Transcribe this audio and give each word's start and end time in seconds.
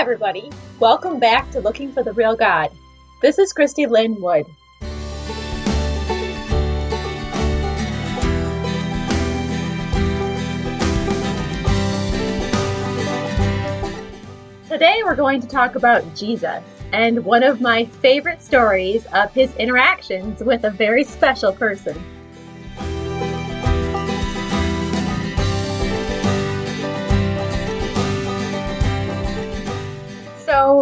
everybody. 0.00 0.50
Welcome 0.78 1.20
back 1.20 1.50
to 1.50 1.60
Looking 1.60 1.92
for 1.92 2.02
the 2.02 2.14
Real 2.14 2.34
God. 2.34 2.70
This 3.20 3.38
is 3.38 3.52
Christy 3.52 3.84
Lynne 3.84 4.18
Wood. 4.18 4.46
Today 14.66 15.02
we're 15.04 15.14
going 15.14 15.42
to 15.42 15.46
talk 15.46 15.74
about 15.74 16.16
Jesus 16.16 16.64
and 16.94 17.22
one 17.22 17.42
of 17.42 17.60
my 17.60 17.84
favorite 17.84 18.40
stories 18.40 19.04
of 19.12 19.30
his 19.34 19.54
interactions 19.56 20.42
with 20.42 20.64
a 20.64 20.70
very 20.70 21.04
special 21.04 21.52
person. 21.52 22.02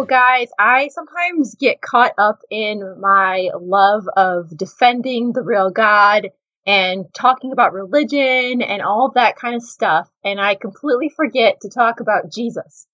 Guys, 0.05 0.49
I 0.57 0.89
sometimes 0.89 1.55
get 1.55 1.81
caught 1.81 2.13
up 2.17 2.39
in 2.49 2.99
my 2.99 3.49
love 3.59 4.07
of 4.15 4.55
defending 4.55 5.33
the 5.33 5.43
real 5.43 5.69
God 5.69 6.29
and 6.65 7.05
talking 7.13 7.51
about 7.51 7.73
religion 7.73 8.61
and 8.61 8.81
all 8.81 9.11
that 9.15 9.35
kind 9.35 9.55
of 9.55 9.63
stuff, 9.63 10.09
and 10.23 10.39
I 10.39 10.55
completely 10.55 11.09
forget 11.09 11.61
to 11.61 11.69
talk 11.69 11.99
about 11.99 12.31
Jesus. 12.31 12.87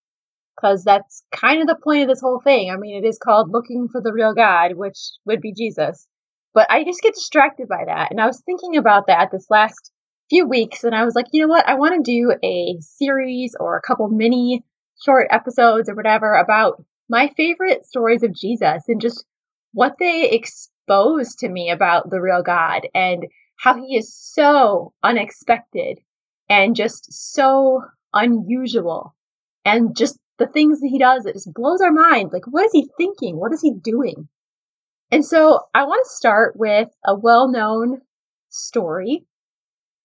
Because 0.56 0.84
that's 0.84 1.24
kind 1.34 1.62
of 1.62 1.68
the 1.68 1.76
point 1.82 2.04
of 2.04 2.08
this 2.08 2.22
whole 2.22 2.40
thing. 2.40 2.72
I 2.72 2.78
mean, 2.78 3.04
it 3.04 3.08
is 3.08 3.20
called 3.20 3.52
Looking 3.52 3.90
for 3.92 4.02
the 4.02 4.14
Real 4.14 4.34
God, 4.34 4.76
which 4.76 4.98
would 5.26 5.42
be 5.42 5.54
Jesus. 5.54 6.08
But 6.54 6.68
I 6.70 6.84
just 6.84 7.02
get 7.02 7.16
distracted 7.16 7.68
by 7.68 7.84
that. 7.86 8.12
And 8.12 8.22
I 8.22 8.28
was 8.28 8.42
thinking 8.46 8.78
about 8.78 9.08
that 9.08 9.32
this 9.32 9.48
last 9.50 9.92
few 10.30 10.48
weeks, 10.48 10.84
and 10.84 10.96
I 10.96 11.04
was 11.04 11.14
like, 11.16 11.28
you 11.32 11.42
know 11.42 11.50
what? 11.50 11.68
I 11.68 11.76
want 11.76 11.96
to 11.96 12.12
do 12.12 12.34
a 12.44 12.78
series 12.80 13.56
or 13.60 13.78
a 13.78 13.82
couple 13.82 14.08
mini 14.08 14.64
short 15.04 15.28
episodes 15.30 15.90
or 15.90 15.96
whatever 15.96 16.34
about 16.34 16.84
my 17.10 17.32
favorite 17.38 17.86
stories 17.86 18.24
of 18.24 18.34
Jesus 18.34 18.84
and 18.88 19.02
just 19.02 19.26
what 19.74 19.96
they 20.00 20.30
expose 20.30 21.36
to 21.36 21.50
me 21.50 21.70
about 21.70 22.10
the 22.10 22.22
real 22.22 22.42
God 22.44 22.88
and 22.94 23.26
how 23.58 23.76
he 23.76 23.96
is 23.98 24.16
so 24.16 24.94
unexpected 25.04 26.00
and 26.50 26.76
just 26.76 27.12
so 27.34 27.82
unusual. 28.14 29.16
And 29.64 29.96
just 29.96 30.20
the 30.38 30.48
things 30.48 30.80
that 30.82 30.90
he 30.90 31.00
does 31.00 31.26
it 31.26 31.34
just 31.34 31.54
blows 31.54 31.82
our 31.82 31.92
mind. 31.92 32.32
Like 32.32 32.46
what 32.48 32.66
is 32.66 32.72
he 32.72 32.90
thinking? 32.98 33.38
What 33.38 33.54
is 33.54 33.62
he 33.62 33.74
doing? 33.74 34.28
And 35.12 35.24
so 35.24 35.60
i 35.74 35.84
want 35.84 36.06
to 36.06 36.16
start 36.16 36.56
with 36.58 36.90
a 37.06 37.18
well-known 37.18 38.02
story. 38.50 39.26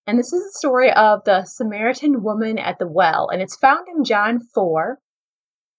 And 0.07 0.19
this 0.19 0.33
is 0.33 0.43
the 0.43 0.59
story 0.59 0.93
of 0.93 1.25
the 1.25 1.45
Samaritan 1.45 2.23
woman 2.23 2.59
at 2.59 2.79
the 2.79 2.89
well, 2.89 3.29
and 3.29 3.41
it's 3.41 3.57
found 3.57 3.87
in 3.89 4.05
John 4.05 4.41
4. 4.55 4.99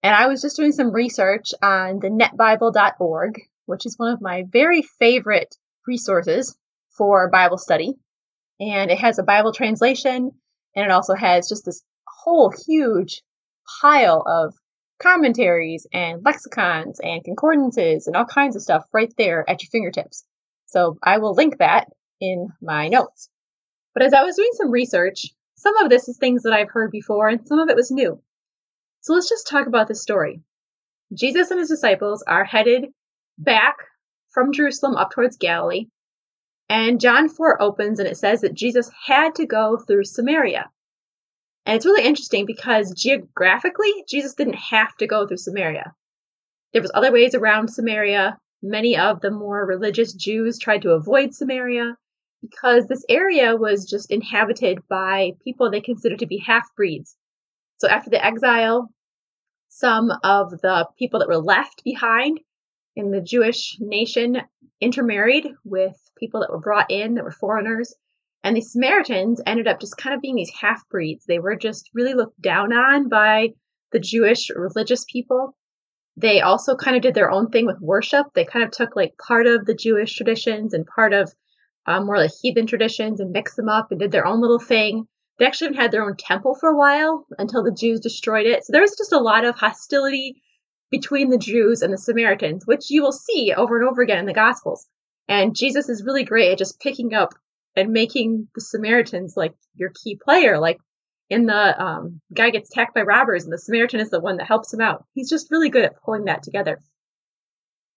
And 0.03 0.15
I 0.15 0.27
was 0.27 0.41
just 0.41 0.55
doing 0.55 0.71
some 0.71 0.91
research 0.91 1.53
on 1.61 1.99
the 1.99 2.09
netbible.org, 2.09 3.41
which 3.65 3.85
is 3.85 3.97
one 3.97 4.11
of 4.11 4.21
my 4.21 4.43
very 4.49 4.81
favorite 4.81 5.55
resources 5.85 6.57
for 6.97 7.29
Bible 7.29 7.57
study. 7.57 7.93
And 8.59 8.91
it 8.91 8.99
has 8.99 9.19
a 9.19 9.23
Bible 9.23 9.53
translation, 9.53 10.31
and 10.75 10.85
it 10.85 10.91
also 10.91 11.13
has 11.13 11.49
just 11.49 11.65
this 11.65 11.83
whole 12.07 12.53
huge 12.67 13.21
pile 13.81 14.23
of 14.25 14.53
commentaries 15.01 15.87
and 15.93 16.23
lexicons 16.23 16.99
and 17.01 17.23
concordances 17.23 18.07
and 18.07 18.15
all 18.15 18.25
kinds 18.25 18.55
of 18.55 18.61
stuff 18.61 18.83
right 18.93 19.11
there 19.17 19.47
at 19.49 19.61
your 19.61 19.69
fingertips. 19.71 20.25
So 20.67 20.97
I 21.03 21.17
will 21.17 21.33
link 21.33 21.57
that 21.57 21.87
in 22.19 22.49
my 22.61 22.87
notes. 22.87 23.29
But 23.93 24.03
as 24.03 24.13
I 24.13 24.23
was 24.23 24.35
doing 24.35 24.51
some 24.53 24.71
research, 24.71 25.25
some 25.55 25.77
of 25.77 25.89
this 25.89 26.07
is 26.07 26.17
things 26.17 26.43
that 26.43 26.53
I've 26.53 26.69
heard 26.69 26.91
before 26.91 27.27
and 27.27 27.45
some 27.47 27.59
of 27.59 27.69
it 27.69 27.75
was 27.75 27.91
new. 27.91 28.21
So 29.01 29.13
let's 29.13 29.29
just 29.29 29.47
talk 29.47 29.67
about 29.67 29.87
this 29.87 30.01
story. 30.01 30.41
Jesus 31.13 31.51
and 31.51 31.59
his 31.59 31.69
disciples 31.69 32.23
are 32.25 32.45
headed 32.45 32.85
back 33.37 33.77
from 34.29 34.53
Jerusalem 34.53 34.95
up 34.95 35.11
towards 35.11 35.37
Galilee. 35.37 35.87
And 36.69 37.01
John 37.01 37.27
4 37.27 37.61
opens 37.61 37.99
and 37.99 38.07
it 38.07 38.17
says 38.17 38.41
that 38.41 38.53
Jesus 38.53 38.89
had 39.05 39.35
to 39.35 39.45
go 39.45 39.77
through 39.77 40.05
Samaria. 40.05 40.69
And 41.65 41.75
it's 41.75 41.85
really 41.85 42.05
interesting 42.05 42.45
because 42.45 42.93
geographically, 42.93 43.91
Jesus 44.07 44.35
didn't 44.35 44.55
have 44.55 44.95
to 44.97 45.07
go 45.07 45.27
through 45.27 45.37
Samaria. 45.37 45.93
There 46.71 46.81
was 46.81 46.91
other 46.93 47.11
ways 47.11 47.35
around 47.35 47.69
Samaria. 47.69 48.37
Many 48.63 48.97
of 48.97 49.19
the 49.19 49.31
more 49.31 49.65
religious 49.65 50.13
Jews 50.13 50.59
tried 50.59 50.83
to 50.83 50.91
avoid 50.91 51.33
Samaria 51.33 51.97
because 52.41 52.87
this 52.87 53.03
area 53.09 53.55
was 53.55 53.89
just 53.89 54.11
inhabited 54.11 54.79
by 54.87 55.31
people 55.43 55.69
they 55.69 55.81
considered 55.81 56.19
to 56.19 56.27
be 56.27 56.37
half 56.37 56.73
breeds. 56.75 57.15
So 57.81 57.89
after 57.89 58.11
the 58.11 58.23
exile, 58.23 58.93
some 59.69 60.11
of 60.23 60.51
the 60.61 60.87
people 60.99 61.19
that 61.19 61.27
were 61.27 61.39
left 61.39 61.83
behind 61.83 62.39
in 62.95 63.09
the 63.09 63.21
Jewish 63.21 63.75
nation 63.79 64.37
intermarried 64.79 65.47
with 65.65 65.95
people 66.15 66.41
that 66.41 66.51
were 66.51 66.59
brought 66.59 66.91
in 66.91 67.15
that 67.15 67.23
were 67.23 67.31
foreigners. 67.31 67.95
And 68.43 68.55
the 68.55 68.61
Samaritans 68.61 69.41
ended 69.47 69.67
up 69.67 69.79
just 69.79 69.97
kind 69.97 70.13
of 70.13 70.21
being 70.21 70.35
these 70.35 70.51
half 70.61 70.87
breeds. 70.89 71.25
They 71.25 71.39
were 71.39 71.55
just 71.55 71.89
really 71.91 72.13
looked 72.13 72.39
down 72.39 72.71
on 72.71 73.09
by 73.09 73.55
the 73.91 73.99
Jewish 73.99 74.51
religious 74.55 75.03
people. 75.11 75.57
They 76.15 76.39
also 76.39 76.75
kind 76.75 76.95
of 76.95 77.01
did 77.01 77.15
their 77.15 77.31
own 77.31 77.49
thing 77.49 77.65
with 77.65 77.81
worship. 77.81 78.27
They 78.35 78.45
kind 78.45 78.63
of 78.63 78.69
took 78.69 78.95
like 78.95 79.17
part 79.17 79.47
of 79.47 79.65
the 79.65 79.73
Jewish 79.73 80.15
traditions 80.15 80.75
and 80.75 80.85
part 80.85 81.13
of 81.13 81.33
um, 81.87 82.05
more 82.05 82.19
like 82.19 82.31
heathen 82.43 82.67
traditions 82.67 83.19
and 83.19 83.31
mixed 83.31 83.55
them 83.55 83.69
up 83.69 83.89
and 83.89 83.99
did 83.99 84.11
their 84.11 84.27
own 84.27 84.39
little 84.39 84.59
thing. 84.59 85.07
They 85.39 85.45
actually 85.45 85.67
even 85.67 85.79
had 85.79 85.91
their 85.91 86.03
own 86.03 86.15
temple 86.17 86.55
for 86.55 86.69
a 86.69 86.77
while 86.77 87.25
until 87.37 87.63
the 87.63 87.71
Jews 87.71 87.99
destroyed 87.99 88.45
it. 88.45 88.63
So 88.63 88.71
there 88.71 88.81
was 88.81 88.95
just 88.97 89.11
a 89.11 89.19
lot 89.19 89.45
of 89.45 89.55
hostility 89.55 90.41
between 90.91 91.29
the 91.29 91.37
Jews 91.37 91.81
and 91.81 91.91
the 91.91 91.97
Samaritans, 91.97 92.67
which 92.67 92.89
you 92.89 93.01
will 93.01 93.13
see 93.13 93.53
over 93.55 93.79
and 93.79 93.89
over 93.89 94.01
again 94.01 94.19
in 94.19 94.25
the 94.25 94.33
Gospels. 94.33 94.87
And 95.27 95.55
Jesus 95.55 95.89
is 95.89 96.03
really 96.03 96.25
great 96.25 96.51
at 96.51 96.57
just 96.57 96.79
picking 96.79 97.13
up 97.13 97.33
and 97.75 97.93
making 97.93 98.49
the 98.53 98.61
Samaritans 98.61 99.35
like 99.37 99.53
your 99.75 99.91
key 100.03 100.19
player. 100.21 100.59
Like 100.59 100.77
in 101.29 101.45
the 101.45 101.81
um, 101.81 102.19
guy 102.33 102.49
gets 102.49 102.69
attacked 102.69 102.93
by 102.93 103.01
robbers, 103.01 103.45
and 103.45 103.53
the 103.53 103.57
Samaritan 103.57 104.01
is 104.01 104.09
the 104.09 104.19
one 104.19 104.37
that 104.37 104.47
helps 104.47 104.73
him 104.73 104.81
out. 104.81 105.05
He's 105.13 105.29
just 105.29 105.49
really 105.49 105.69
good 105.69 105.85
at 105.85 106.01
pulling 106.03 106.25
that 106.25 106.43
together. 106.43 106.79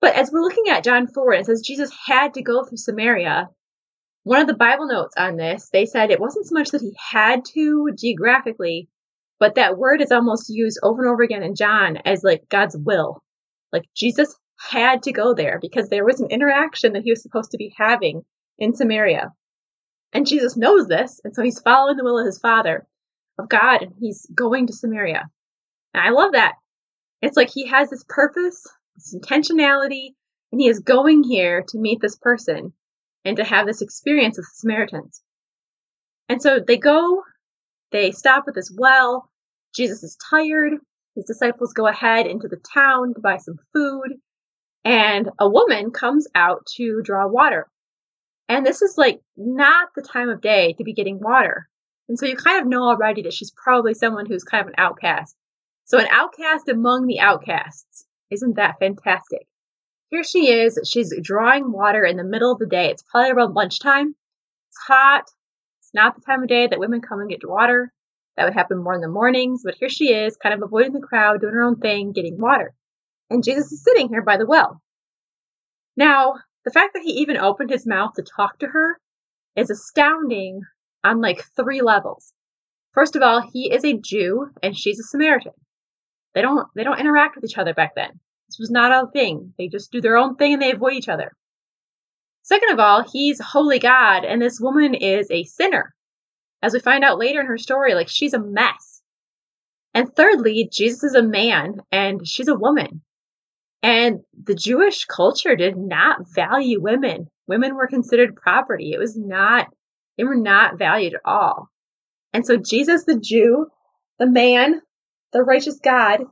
But 0.00 0.14
as 0.14 0.30
we're 0.30 0.42
looking 0.42 0.68
at 0.68 0.84
John 0.84 1.08
4, 1.08 1.32
it 1.32 1.46
says 1.46 1.62
Jesus 1.66 1.90
had 2.06 2.34
to 2.34 2.42
go 2.42 2.62
through 2.62 2.76
Samaria 2.76 3.48
one 4.24 4.40
of 4.40 4.46
the 4.46 4.54
Bible 4.54 4.86
notes 4.86 5.14
on 5.18 5.36
this, 5.36 5.68
they 5.70 5.84
said 5.84 6.10
it 6.10 6.20
wasn't 6.20 6.46
so 6.46 6.54
much 6.54 6.70
that 6.70 6.80
he 6.80 6.96
had 6.98 7.44
to 7.52 7.90
geographically, 7.96 8.88
but 9.38 9.54
that 9.56 9.76
word 9.76 10.00
is 10.00 10.10
almost 10.10 10.48
used 10.48 10.78
over 10.82 11.02
and 11.02 11.12
over 11.12 11.22
again 11.22 11.42
in 11.42 11.54
John 11.54 11.98
as 12.04 12.24
like 12.24 12.48
God's 12.48 12.76
will. 12.76 13.22
Like 13.70 13.84
Jesus 13.94 14.34
had 14.58 15.02
to 15.02 15.12
go 15.12 15.34
there 15.34 15.58
because 15.60 15.90
there 15.90 16.06
was 16.06 16.20
an 16.20 16.30
interaction 16.30 16.94
that 16.94 17.02
he 17.02 17.10
was 17.10 17.22
supposed 17.22 17.50
to 17.50 17.58
be 17.58 17.74
having 17.76 18.22
in 18.58 18.74
Samaria. 18.74 19.30
And 20.14 20.26
Jesus 20.26 20.56
knows 20.56 20.86
this, 20.86 21.20
and 21.22 21.34
so 21.34 21.42
he's 21.42 21.60
following 21.60 21.96
the 21.96 22.04
will 22.04 22.18
of 22.18 22.26
his 22.26 22.38
Father, 22.38 22.86
of 23.38 23.48
God, 23.48 23.82
and 23.82 23.92
he's 23.98 24.26
going 24.34 24.68
to 24.68 24.72
Samaria. 24.72 25.28
And 25.92 26.02
I 26.02 26.10
love 26.10 26.32
that. 26.32 26.54
It's 27.20 27.36
like 27.36 27.50
he 27.50 27.66
has 27.66 27.90
this 27.90 28.04
purpose, 28.08 28.64
this 28.94 29.14
intentionality, 29.14 30.14
and 30.50 30.60
he 30.60 30.68
is 30.68 30.78
going 30.78 31.24
here 31.24 31.64
to 31.68 31.78
meet 31.78 32.00
this 32.00 32.16
person 32.16 32.72
and 33.24 33.36
to 33.36 33.44
have 33.44 33.66
this 33.66 33.82
experience 33.82 34.36
with 34.36 34.46
the 34.46 34.56
Samaritans. 34.56 35.22
And 36.28 36.40
so 36.40 36.60
they 36.60 36.76
go, 36.76 37.22
they 37.90 38.10
stop 38.10 38.44
at 38.48 38.54
this 38.54 38.72
well. 38.76 39.30
Jesus 39.74 40.02
is 40.02 40.16
tired. 40.30 40.74
His 41.14 41.24
disciples 41.24 41.72
go 41.72 41.86
ahead 41.86 42.26
into 42.26 42.48
the 42.48 42.60
town 42.74 43.14
to 43.14 43.20
buy 43.20 43.36
some 43.36 43.58
food. 43.72 44.14
And 44.84 45.30
a 45.38 45.48
woman 45.48 45.90
comes 45.90 46.26
out 46.34 46.66
to 46.76 47.00
draw 47.02 47.26
water. 47.26 47.68
And 48.48 48.66
this 48.66 48.82
is 48.82 48.98
like 48.98 49.20
not 49.36 49.88
the 49.94 50.02
time 50.02 50.28
of 50.28 50.40
day 50.40 50.74
to 50.74 50.84
be 50.84 50.92
getting 50.92 51.20
water. 51.20 51.68
And 52.08 52.18
so 52.18 52.26
you 52.26 52.36
kind 52.36 52.60
of 52.60 52.68
know 52.68 52.82
already 52.82 53.22
that 53.22 53.32
she's 53.32 53.52
probably 53.52 53.94
someone 53.94 54.26
who's 54.26 54.44
kind 54.44 54.62
of 54.62 54.68
an 54.68 54.74
outcast. 54.76 55.34
So 55.86 55.98
an 55.98 56.08
outcast 56.10 56.68
among 56.68 57.06
the 57.06 57.20
outcasts. 57.20 58.04
Isn't 58.30 58.56
that 58.56 58.78
fantastic? 58.78 59.46
Here 60.14 60.22
she 60.22 60.48
is. 60.48 60.78
She's 60.84 61.12
drawing 61.20 61.72
water 61.72 62.04
in 62.04 62.16
the 62.16 62.22
middle 62.22 62.52
of 62.52 62.60
the 62.60 62.66
day. 62.66 62.88
It's 62.88 63.02
probably 63.02 63.32
around 63.32 63.54
lunchtime. 63.54 64.14
It's 64.68 64.78
hot. 64.86 65.24
It's 65.80 65.90
not 65.92 66.14
the 66.14 66.20
time 66.20 66.40
of 66.40 66.48
day 66.48 66.68
that 66.68 66.78
women 66.78 67.00
come 67.00 67.18
and 67.18 67.28
get 67.28 67.40
water. 67.42 67.92
That 68.36 68.44
would 68.44 68.54
happen 68.54 68.80
more 68.80 68.94
in 68.94 69.00
the 69.00 69.08
mornings, 69.08 69.62
but 69.64 69.74
here 69.74 69.88
she 69.88 70.14
is, 70.14 70.36
kind 70.36 70.54
of 70.54 70.62
avoiding 70.62 70.92
the 70.92 71.00
crowd, 71.00 71.40
doing 71.40 71.54
her 71.54 71.64
own 71.64 71.80
thing, 71.80 72.12
getting 72.12 72.40
water. 72.40 72.72
And 73.28 73.42
Jesus 73.42 73.72
is 73.72 73.82
sitting 73.82 74.08
here 74.08 74.22
by 74.22 74.36
the 74.36 74.46
well. 74.46 74.80
Now, 75.96 76.34
the 76.64 76.70
fact 76.70 76.94
that 76.94 77.02
he 77.02 77.14
even 77.14 77.36
opened 77.36 77.70
his 77.70 77.84
mouth 77.84 78.14
to 78.14 78.22
talk 78.22 78.60
to 78.60 78.68
her 78.68 79.00
is 79.56 79.68
astounding 79.68 80.60
on 81.02 81.20
like 81.20 81.42
three 81.56 81.82
levels. 81.82 82.32
First 82.92 83.16
of 83.16 83.22
all, 83.22 83.40
he 83.40 83.72
is 83.72 83.84
a 83.84 83.98
Jew 83.98 84.52
and 84.62 84.78
she's 84.78 85.00
a 85.00 85.02
Samaritan. 85.02 85.54
They 86.36 86.42
don't 86.42 86.68
they 86.76 86.84
don't 86.84 87.00
interact 87.00 87.34
with 87.34 87.44
each 87.44 87.58
other 87.58 87.74
back 87.74 87.96
then. 87.96 88.20
This 88.48 88.58
was 88.58 88.70
not 88.70 88.92
a 88.92 89.10
thing. 89.10 89.54
They 89.58 89.68
just 89.68 89.90
do 89.90 90.00
their 90.00 90.16
own 90.16 90.36
thing 90.36 90.54
and 90.54 90.62
they 90.62 90.72
avoid 90.72 90.94
each 90.94 91.08
other. 91.08 91.32
Second 92.42 92.72
of 92.72 92.78
all, 92.78 93.02
he's 93.10 93.40
holy 93.40 93.78
God, 93.78 94.24
and 94.24 94.40
this 94.40 94.60
woman 94.60 94.94
is 94.94 95.30
a 95.30 95.44
sinner. 95.44 95.94
As 96.62 96.74
we 96.74 96.80
find 96.80 97.02
out 97.02 97.18
later 97.18 97.40
in 97.40 97.46
her 97.46 97.58
story, 97.58 97.94
like 97.94 98.08
she's 98.08 98.34
a 98.34 98.38
mess. 98.38 99.02
And 99.94 100.14
thirdly, 100.14 100.68
Jesus 100.70 101.04
is 101.04 101.14
a 101.14 101.22
man 101.22 101.80
and 101.92 102.26
she's 102.26 102.48
a 102.48 102.54
woman. 102.54 103.02
And 103.82 104.20
the 104.42 104.54
Jewish 104.54 105.04
culture 105.04 105.56
did 105.56 105.76
not 105.76 106.28
value 106.34 106.80
women. 106.82 107.28
Women 107.46 107.74
were 107.76 107.86
considered 107.86 108.34
property. 108.34 108.92
It 108.92 108.98
was 108.98 109.16
not, 109.16 109.68
they 110.16 110.24
were 110.24 110.36
not 110.36 110.78
valued 110.78 111.14
at 111.14 111.20
all. 111.24 111.68
And 112.32 112.46
so 112.46 112.56
Jesus, 112.56 113.04
the 113.04 113.18
Jew, 113.18 113.66
the 114.18 114.26
man, 114.26 114.80
the 115.32 115.42
righteous 115.42 115.78
God, 115.82 116.24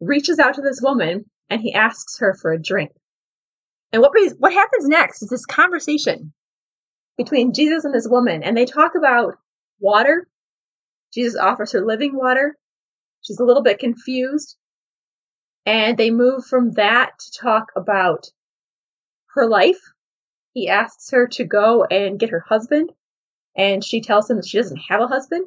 reaches 0.00 0.38
out 0.38 0.54
to 0.54 0.62
this 0.62 0.80
woman 0.82 1.24
and 1.48 1.60
he 1.60 1.74
asks 1.74 2.18
her 2.18 2.34
for 2.34 2.52
a 2.52 2.60
drink. 2.60 2.92
And 3.92 4.02
what, 4.02 4.12
what 4.38 4.52
happens 4.52 4.86
next 4.86 5.22
is 5.22 5.28
this 5.28 5.46
conversation 5.46 6.32
between 7.16 7.54
Jesus 7.54 7.84
and 7.84 7.94
this 7.94 8.08
woman, 8.08 8.42
and 8.42 8.56
they 8.56 8.66
talk 8.66 8.92
about 8.96 9.34
water. 9.80 10.28
Jesus 11.14 11.38
offers 11.40 11.72
her 11.72 11.84
living 11.84 12.14
water. 12.14 12.56
She's 13.22 13.40
a 13.40 13.44
little 13.44 13.62
bit 13.62 13.78
confused. 13.78 14.56
And 15.64 15.96
they 15.96 16.10
move 16.10 16.44
from 16.44 16.72
that 16.72 17.12
to 17.18 17.40
talk 17.40 17.72
about 17.74 18.26
her 19.34 19.48
life. 19.48 19.80
He 20.52 20.68
asks 20.68 21.10
her 21.10 21.26
to 21.28 21.44
go 21.44 21.84
and 21.84 22.18
get 22.18 22.30
her 22.30 22.44
husband, 22.46 22.92
and 23.56 23.84
she 23.84 24.00
tells 24.00 24.30
him 24.30 24.36
that 24.36 24.46
she 24.46 24.58
doesn't 24.58 24.80
have 24.88 25.00
a 25.00 25.06
husband. 25.06 25.46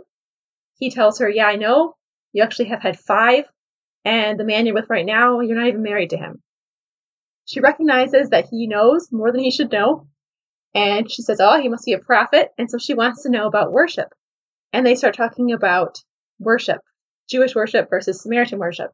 He 0.77 0.91
tells 0.91 1.19
her, 1.19 1.29
Yeah, 1.29 1.47
I 1.47 1.55
know. 1.55 1.95
You 2.31 2.43
actually 2.43 2.69
have 2.69 2.81
had 2.81 2.99
five, 2.99 3.45
and 4.09 4.39
the 4.39 4.43
man 4.43 4.65
you're 4.65 4.73
with 4.73 4.89
right 4.89 5.05
now, 5.05 5.39
you're 5.39 5.55
not 5.55 5.67
even 5.67 5.83
married 5.83 6.09
to 6.09 6.17
him. 6.17 6.41
She 7.45 7.59
recognizes 7.59 8.29
that 8.29 8.47
he 8.49 8.65
knows 8.65 9.09
more 9.11 9.31
than 9.31 9.41
he 9.41 9.51
should 9.51 9.71
know, 9.71 10.07
and 10.73 11.11
she 11.11 11.21
says, 11.21 11.39
Oh, 11.39 11.61
he 11.61 11.69
must 11.69 11.85
be 11.85 11.93
a 11.93 11.99
prophet. 11.99 12.49
And 12.57 12.71
so 12.71 12.79
she 12.79 12.95
wants 12.95 13.21
to 13.21 13.29
know 13.29 13.45
about 13.45 13.71
worship. 13.71 14.07
And 14.73 14.83
they 14.83 14.95
start 14.95 15.15
talking 15.15 15.51
about 15.51 15.99
worship, 16.39 16.79
Jewish 17.29 17.53
worship 17.53 17.91
versus 17.91 18.23
Samaritan 18.23 18.57
worship. 18.57 18.89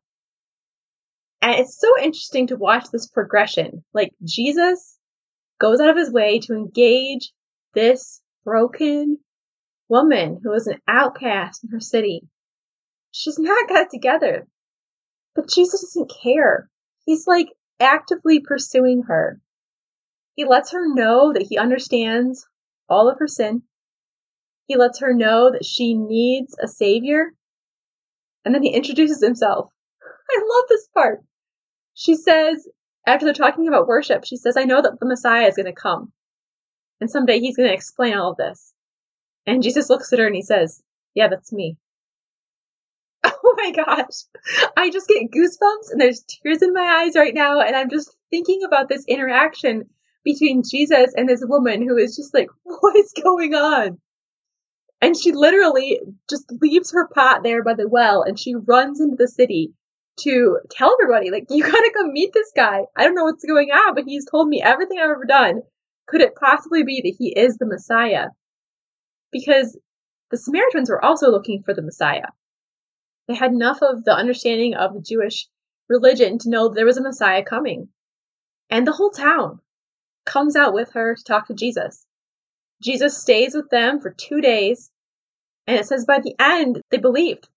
And 1.42 1.60
it's 1.62 1.80
so 1.80 1.88
interesting 1.98 2.48
to 2.48 2.58
watch 2.58 2.90
this 2.92 3.08
progression. 3.08 3.86
Like 3.94 4.12
Jesus 4.22 4.98
goes 5.62 5.80
out 5.80 5.90
of 5.90 5.98
his 5.98 6.12
way 6.12 6.40
to 6.40 6.56
engage 6.56 7.32
this 7.74 8.22
broken 8.44 9.20
woman 9.88 10.42
who 10.44 10.52
is 10.52 10.68
an 10.68 10.80
outcast 10.90 11.64
in 11.64 11.70
her 11.70 11.80
city. 11.80 12.28
She's 13.12 13.40
not 13.40 13.70
got 13.70 13.84
it 13.84 13.90
together. 13.92 14.46
But 15.36 15.50
Jesus 15.50 15.82
doesn't 15.82 16.14
care. 16.24 16.70
He's 17.06 17.28
like 17.28 17.50
actively 17.80 18.40
pursuing 18.40 19.04
her. 19.04 19.42
He 20.36 20.46
lets 20.46 20.72
her 20.72 20.94
know 20.94 21.34
that 21.34 21.46
he 21.48 21.58
understands 21.58 22.48
all 22.90 23.10
of 23.10 23.20
her 23.20 23.28
sin. 23.28 23.64
He 24.68 24.78
lets 24.78 25.00
her 25.00 25.14
know 25.14 25.52
that 25.52 25.66
she 25.66 25.94
needs 25.94 26.58
a 26.62 26.68
savior. 26.68 27.34
And 28.44 28.54
then 28.54 28.64
he 28.64 28.74
introduces 28.74 29.24
himself. 29.24 29.72
I 30.32 30.38
love 30.40 30.66
this 30.70 30.88
part. 30.94 31.24
She 31.94 32.16
says, 32.16 32.68
after 33.08 33.26
they're 33.26 33.34
talking 33.34 33.68
about 33.68 33.88
worship, 33.88 34.26
she 34.26 34.38
says, 34.38 34.58
I 34.58 34.64
know 34.64 34.81
that 34.81 35.00
the 35.00 35.06
Messiah 35.06 35.48
is 35.48 35.56
going 35.56 35.68
to 35.68 35.74
come. 35.74 36.12
And 37.00 37.10
someday 37.10 37.40
he's 37.40 37.58
going 37.58 37.70
to 37.70 37.76
explain 37.76 38.16
all 38.16 38.31
of 38.31 38.38
this. 38.38 38.74
And 39.46 39.64
Jesus 39.64 39.90
looks 39.90 40.12
at 40.12 40.20
her 40.20 40.26
and 40.26 40.36
he 40.36 40.42
says, 40.42 40.81
Yeah, 41.14 41.28
that's 41.28 41.54
me. 41.54 41.78
My 43.66 43.72
gosh. 43.72 44.26
I 44.78 44.92
just 44.92 45.08
get 45.08 45.32
goosebumps 45.32 45.92
and 45.92 46.00
there's 46.00 46.24
tears 46.24 46.62
in 46.62 46.74
my 46.74 47.02
eyes 47.02 47.16
right 47.16 47.34
now. 47.34 47.62
And 47.62 47.76
I'm 47.76 47.90
just 47.90 48.16
thinking 48.30 48.62
about 48.64 48.90
this 48.90 49.06
interaction 49.08 49.90
between 50.24 50.64
Jesus 50.70 51.14
and 51.16 51.28
this 51.28 51.44
woman 51.44 51.82
who 51.82 51.98
is 51.98 52.16
just 52.16 52.34
like, 52.34 52.48
What 52.64 52.96
is 52.96 53.12
going 53.24 53.56
on? 53.56 53.98
And 55.02 55.18
she 55.18 55.32
literally 55.32 56.00
just 56.30 56.46
leaves 56.62 56.92
her 56.92 57.08
pot 57.08 57.42
there 57.44 57.64
by 57.64 57.74
the 57.74 57.88
well 57.88 58.22
and 58.22 58.40
she 58.40 58.56
runs 58.56 59.02
into 59.02 59.16
the 59.18 59.28
city 59.28 59.74
to 60.22 60.60
tell 60.72 60.96
everybody, 61.02 61.32
like, 61.32 61.48
you 61.50 61.64
gotta 61.64 61.92
come 61.94 62.14
meet 62.14 62.34
this 62.34 62.52
guy. 62.56 62.82
I 62.96 63.04
don't 63.04 63.16
know 63.16 63.26
what's 63.26 63.44
going 63.44 63.70
on, 63.70 63.96
but 63.96 64.06
he's 64.06 64.30
told 64.30 64.48
me 64.48 64.62
everything 64.62 65.00
I've 65.00 65.10
ever 65.10 65.26
done. 65.26 65.62
Could 66.08 66.22
it 66.22 66.36
possibly 66.36 66.84
be 66.84 67.02
that 67.02 67.16
he 67.18 67.34
is 67.38 67.58
the 67.58 67.66
Messiah? 67.66 68.28
Because 69.32 69.78
the 70.30 70.38
Samaritans 70.38 70.90
were 70.90 71.04
also 71.04 71.32
looking 71.32 71.64
for 71.64 71.74
the 71.74 71.82
Messiah. 71.82 72.28
They 73.27 73.36
had 73.36 73.51
enough 73.51 73.81
of 73.81 74.04
the 74.04 74.16
understanding 74.16 74.75
of 74.75 74.94
the 74.94 75.01
Jewish 75.01 75.48
religion 75.89 76.38
to 76.39 76.50
know 76.50 76.69
there 76.69 76.86
was 76.86 76.98
a 76.98 77.01
Messiah 77.01 77.44
coming. 77.44 77.89
And 78.69 78.86
the 78.86 78.92
whole 78.92 79.12
town 79.12 79.60
comes 80.25 80.56
out 80.56 80.74
with 80.74 80.94
her 80.94 81.16
to 81.16 81.24
talk 81.24 81.48
to 81.48 81.54
Jesus. 81.54 82.06
Jesus 82.81 83.22
stays 83.22 83.56
with 83.56 83.69
them 83.69 84.01
for 84.01 84.12
two 84.12 84.42
days, 84.42 84.92
and 85.68 85.77
it 85.77 85.86
says 85.88 86.06
by 86.06 86.19
the 86.19 86.36
end, 86.39 86.81
they 86.92 86.98
believed. 86.98 87.48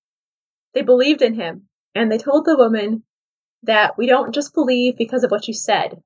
They 0.74 0.82
believed 0.82 1.22
in 1.22 1.34
him, 1.34 1.68
and 1.94 2.10
they 2.10 2.18
told 2.18 2.44
the 2.44 2.56
woman 2.56 3.02
that 3.64 3.98
we 3.98 4.06
don't 4.06 4.34
just 4.34 4.54
believe 4.54 4.96
because 4.96 5.24
of 5.24 5.30
what 5.30 5.48
you 5.48 5.54
said, 5.54 6.02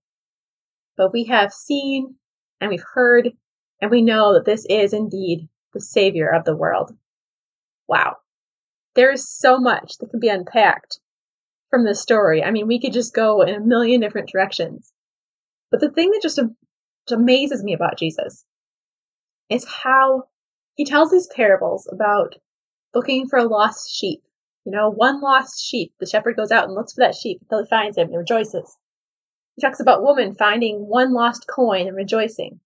but 0.97 1.13
we 1.13 1.25
have 1.25 1.53
seen 1.53 2.17
and 2.61 2.71
we've 2.71 2.85
heard, 2.95 3.31
and 3.81 3.91
we 3.91 4.03
know 4.03 4.35
that 4.35 4.45
this 4.45 4.65
is 4.67 4.93
indeed 4.93 5.49
the 5.73 5.81
Savior 5.81 6.29
of 6.29 6.45
the 6.45 6.57
world. 6.57 6.93
Wow. 7.89 8.17
There 8.95 9.11
is 9.11 9.29
so 9.29 9.59
much 9.59 9.97
that 9.99 10.11
can 10.11 10.21
be 10.21 10.29
unpacked 10.29 11.01
from 11.71 11.85
this 11.85 12.03
story. 12.03 12.43
I 12.45 12.51
mean, 12.51 12.67
we 12.67 12.81
could 12.81 12.93
just 12.93 13.15
go 13.15 13.41
in 13.41 13.55
a 13.55 13.61
million 13.61 14.01
different 14.01 14.31
directions. 14.31 14.93
But 15.71 15.81
the 15.81 15.91
thing 15.91 16.11
that 16.11 16.23
just 16.23 16.39
amazes 17.11 17.65
me 17.65 17.73
about 17.73 17.99
Jesus 17.99 18.45
is 19.49 19.67
how 19.67 20.25
he 20.75 20.85
tells 20.85 21.11
these 21.11 21.29
parables 21.29 21.89
about 21.91 22.35
looking 22.95 23.29
for 23.29 23.39
a 23.39 23.45
lost 23.45 23.91
sheep. 23.91 24.23
You 24.65 24.73
know, 24.73 24.91
one 24.91 25.21
lost 25.21 25.65
sheep. 25.65 25.93
The 25.99 26.07
shepherd 26.07 26.37
goes 26.37 26.53
out 26.53 26.65
and 26.65 26.75
looks 26.75 26.93
for 26.93 27.01
that 27.01 27.15
sheep 27.15 27.41
until 27.43 27.65
he 27.65 27.69
finds 27.69 27.97
him 27.97 28.09
and 28.09 28.19
rejoices. 28.19 28.77
He 29.57 29.63
talks 29.63 29.81
about 29.81 30.03
woman 30.03 30.35
finding 30.35 30.87
one 30.87 31.13
lost 31.13 31.47
coin 31.47 31.89
and 31.89 31.97
rejoicing. 31.97 32.61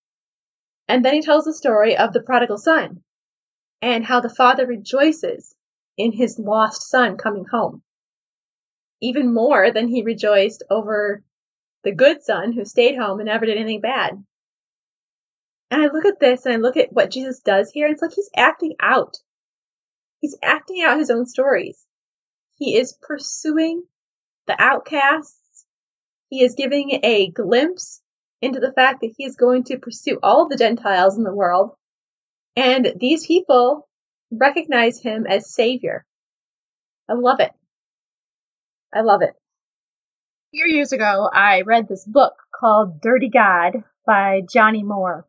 And 0.89 1.05
then 1.05 1.15
he 1.15 1.23
tells 1.23 1.45
the 1.45 1.55
story 1.55 1.97
of 1.97 2.13
the 2.13 2.21
prodigal 2.21 2.59
son 2.59 3.03
and 3.83 4.05
how 4.05 4.21
the 4.21 4.29
father 4.29 4.67
rejoices 4.67 5.56
in 5.97 6.13
his 6.13 6.39
lost 6.39 6.89
son 6.89 7.17
coming 7.17 7.45
home. 7.51 7.83
Even 9.01 9.33
more 9.33 9.71
than 9.71 9.89
he 9.89 10.03
rejoiced 10.03 10.63
over 10.71 11.23
the 11.85 11.93
good 11.93 12.23
son 12.23 12.53
who 12.53 12.65
stayed 12.65 12.97
home 12.97 13.21
and 13.21 13.27
never 13.27 13.47
did 13.47 13.57
anything 13.57 13.81
bad. 13.81 14.25
And 15.71 15.83
I 15.83 15.87
look 15.87 16.05
at 16.05 16.21
this 16.21 16.47
and 16.47 16.55
I 16.55 16.59
look 16.59 16.77
at 16.77 16.93
what 16.93 17.11
Jesus 17.11 17.41
does 17.41 17.71
here, 17.71 17.87
and 17.87 17.93
it's 17.93 18.03
like 18.03 18.13
he's 18.15 18.31
acting 18.37 18.75
out. 18.81 19.19
He's 20.21 20.37
acting 20.43 20.83
out 20.83 20.99
his 20.99 21.11
own 21.11 21.27
stories. 21.27 21.85
He 22.57 22.77
is 22.77 22.97
pursuing 23.01 23.83
the 24.47 24.61
outcasts. 24.61 25.67
He 26.29 26.43
is 26.43 26.55
giving 26.55 27.01
a 27.03 27.31
glimpse 27.31 28.01
into 28.41 28.61
the 28.61 28.73
fact 28.73 29.01
that 29.01 29.13
he 29.17 29.25
is 29.25 29.37
going 29.37 29.65
to 29.65 29.79
pursue 29.79 30.19
all 30.23 30.49
the 30.49 30.57
Gentiles 30.57 31.17
in 31.17 31.25
the 31.25 31.35
world. 31.35 31.73
And 32.55 32.95
these 32.99 33.27
people 33.27 33.89
recognize 34.31 35.01
him 35.01 35.27
as 35.27 35.53
Savior. 35.53 36.05
I 37.09 37.15
love 37.15 37.41
it. 37.41 37.53
I 38.95 39.03
love 39.03 39.23
it. 39.23 39.31
A 39.31 40.51
few 40.53 40.75
years 40.75 40.93
ago, 40.93 41.29
I 41.33 41.63
read 41.63 41.89
this 41.89 42.05
book 42.05 42.35
called 42.59 43.01
Dirty 43.01 43.29
God 43.29 43.85
by 44.07 44.43
Johnnie 44.51 44.83
Moore. 44.83 45.27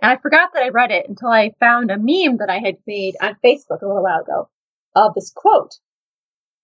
And 0.00 0.10
I 0.10 0.16
forgot 0.16 0.50
that 0.54 0.62
I 0.62 0.68
read 0.70 0.90
it 0.90 1.08
until 1.08 1.28
I 1.28 1.52
found 1.60 1.90
a 1.90 1.98
meme 1.98 2.38
that 2.38 2.48
I 2.48 2.58
had 2.58 2.76
made 2.86 3.14
on 3.20 3.36
Facebook 3.44 3.82
a 3.82 3.86
little 3.86 4.02
while 4.02 4.22
ago 4.22 4.48
of 4.96 5.14
this 5.14 5.30
quote. 5.34 5.74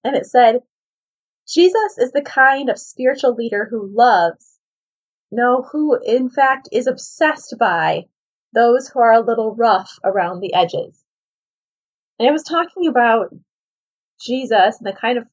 And 0.03 0.17
it 0.17 0.27
said, 0.27 0.63
Jesus 1.49 1.99
is 1.99 2.13
the 2.13 2.23
kind 2.23 2.71
of 2.71 2.79
spiritual 2.79 3.35
leader 3.35 3.69
who 3.71 3.87
loves, 3.95 4.59
no, 5.31 5.63
who 5.63 5.99
in 6.03 6.31
fact 6.31 6.69
is 6.73 6.87
obsessed 6.87 7.55
by 7.59 8.07
those 8.53 8.89
who 8.89 9.01
are 9.01 9.13
a 9.13 9.21
little 9.21 9.55
rough 9.55 9.99
around 10.03 10.41
the 10.41 10.55
edges. 10.55 11.06
And 12.19 12.29
it 12.29 12.33
was 12.33 12.43
talking 12.43 12.87
about 12.89 13.29
Jesus 14.21 14.79
and 14.79 14.87
the 14.87 14.99
kind 14.99 15.19
of 15.19 15.27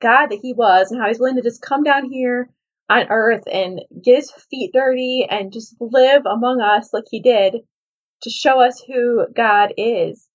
God 0.00 0.28
that 0.28 0.40
he 0.42 0.52
was 0.52 0.90
and 0.90 1.00
how 1.00 1.08
he's 1.08 1.18
willing 1.18 1.36
to 1.36 1.42
just 1.42 1.62
come 1.62 1.82
down 1.82 2.10
here 2.10 2.48
on 2.88 3.06
earth 3.10 3.44
and 3.50 3.80
get 4.02 4.16
his 4.16 4.32
feet 4.50 4.72
dirty 4.72 5.26
and 5.28 5.52
just 5.52 5.74
live 5.80 6.22
among 6.24 6.60
us 6.60 6.92
like 6.92 7.04
he 7.10 7.20
did 7.20 7.56
to 8.22 8.30
show 8.30 8.60
us 8.60 8.82
who 8.86 9.26
God 9.34 9.72
is. 9.76 10.28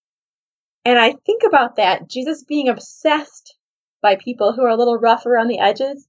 And 0.86 1.00
I 1.00 1.14
think 1.26 1.44
about 1.48 1.78
that, 1.78 2.10
Jesus 2.10 2.44
being 2.44 2.68
obsessed 2.68 3.56
by 4.02 4.18
people 4.18 4.54
who 4.54 4.64
are 4.64 4.70
a 4.70 4.76
little 4.76 4.98
rough 4.98 5.26
around 5.26 5.48
the 5.48 5.60
edges. 5.60 6.08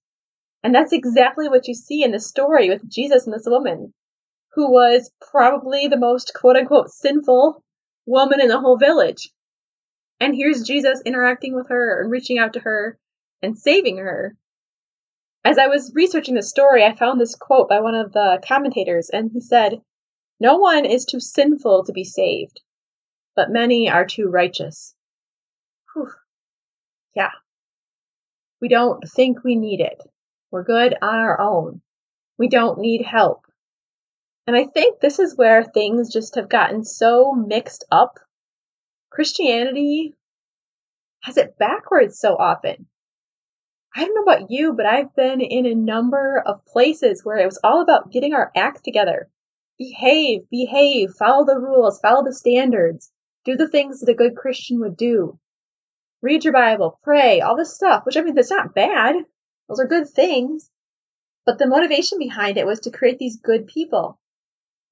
And 0.62 0.74
that's 0.74 0.92
exactly 0.92 1.48
what 1.48 1.68
you 1.68 1.74
see 1.74 2.02
in 2.02 2.10
the 2.10 2.18
story 2.18 2.68
with 2.68 2.88
Jesus 2.88 3.26
and 3.26 3.34
this 3.34 3.46
woman, 3.46 3.94
who 4.54 4.70
was 4.70 5.10
probably 5.30 5.86
the 5.86 5.98
most 5.98 6.32
quote 6.34 6.56
unquote 6.56 6.90
sinful 6.90 7.62
woman 8.06 8.40
in 8.40 8.48
the 8.48 8.60
whole 8.60 8.76
village. 8.76 9.30
And 10.24 10.34
here's 10.34 10.62
Jesus 10.62 11.02
interacting 11.04 11.54
with 11.54 11.68
her 11.68 12.00
and 12.00 12.10
reaching 12.10 12.38
out 12.38 12.54
to 12.54 12.60
her 12.60 12.98
and 13.42 13.58
saving 13.58 13.98
her. 13.98 14.34
As 15.44 15.58
I 15.58 15.66
was 15.66 15.92
researching 15.94 16.34
the 16.34 16.42
story, 16.42 16.82
I 16.82 16.94
found 16.94 17.20
this 17.20 17.34
quote 17.34 17.68
by 17.68 17.80
one 17.80 17.94
of 17.94 18.14
the 18.14 18.42
commentators, 18.42 19.10
and 19.10 19.30
he 19.30 19.42
said, 19.42 19.82
No 20.40 20.56
one 20.56 20.86
is 20.86 21.04
too 21.04 21.20
sinful 21.20 21.84
to 21.84 21.92
be 21.92 22.04
saved, 22.04 22.62
but 23.36 23.50
many 23.50 23.90
are 23.90 24.06
too 24.06 24.30
righteous. 24.30 24.94
Whew. 25.92 26.08
Yeah. 27.14 27.32
We 28.62 28.68
don't 28.68 29.06
think 29.06 29.44
we 29.44 29.56
need 29.56 29.82
it. 29.82 30.02
We're 30.50 30.64
good 30.64 30.94
on 31.02 31.16
our 31.16 31.38
own. 31.38 31.82
We 32.38 32.48
don't 32.48 32.78
need 32.78 33.04
help. 33.04 33.44
And 34.46 34.56
I 34.56 34.64
think 34.64 35.00
this 35.00 35.18
is 35.18 35.36
where 35.36 35.64
things 35.64 36.10
just 36.10 36.36
have 36.36 36.48
gotten 36.48 36.82
so 36.82 37.34
mixed 37.34 37.84
up. 37.92 38.18
Christianity 39.14 40.16
has 41.22 41.36
it 41.36 41.56
backwards 41.56 42.18
so 42.18 42.34
often. 42.36 42.88
I 43.94 44.04
don't 44.04 44.14
know 44.16 44.32
about 44.32 44.50
you, 44.50 44.72
but 44.72 44.86
I've 44.86 45.14
been 45.14 45.40
in 45.40 45.66
a 45.66 45.74
number 45.76 46.42
of 46.44 46.66
places 46.66 47.24
where 47.24 47.38
it 47.38 47.44
was 47.44 47.60
all 47.62 47.80
about 47.80 48.10
getting 48.10 48.34
our 48.34 48.50
act 48.56 48.82
together. 48.84 49.30
Behave, 49.78 50.50
behave, 50.50 51.10
follow 51.16 51.46
the 51.46 51.60
rules, 51.60 52.00
follow 52.00 52.24
the 52.24 52.34
standards, 52.34 53.12
do 53.44 53.56
the 53.56 53.68
things 53.68 54.00
that 54.00 54.10
a 54.10 54.16
good 54.16 54.34
Christian 54.34 54.80
would 54.80 54.96
do. 54.96 55.38
Read 56.20 56.42
your 56.42 56.52
Bible, 56.52 56.98
pray, 57.04 57.40
all 57.40 57.56
this 57.56 57.72
stuff, 57.72 58.04
which 58.04 58.16
I 58.16 58.22
mean, 58.22 58.34
that's 58.34 58.50
not 58.50 58.74
bad. 58.74 59.14
Those 59.68 59.78
are 59.78 59.86
good 59.86 60.08
things. 60.08 60.68
But 61.46 61.58
the 61.58 61.68
motivation 61.68 62.18
behind 62.18 62.56
it 62.56 62.66
was 62.66 62.80
to 62.80 62.90
create 62.90 63.20
these 63.20 63.38
good 63.40 63.68
people. 63.68 64.18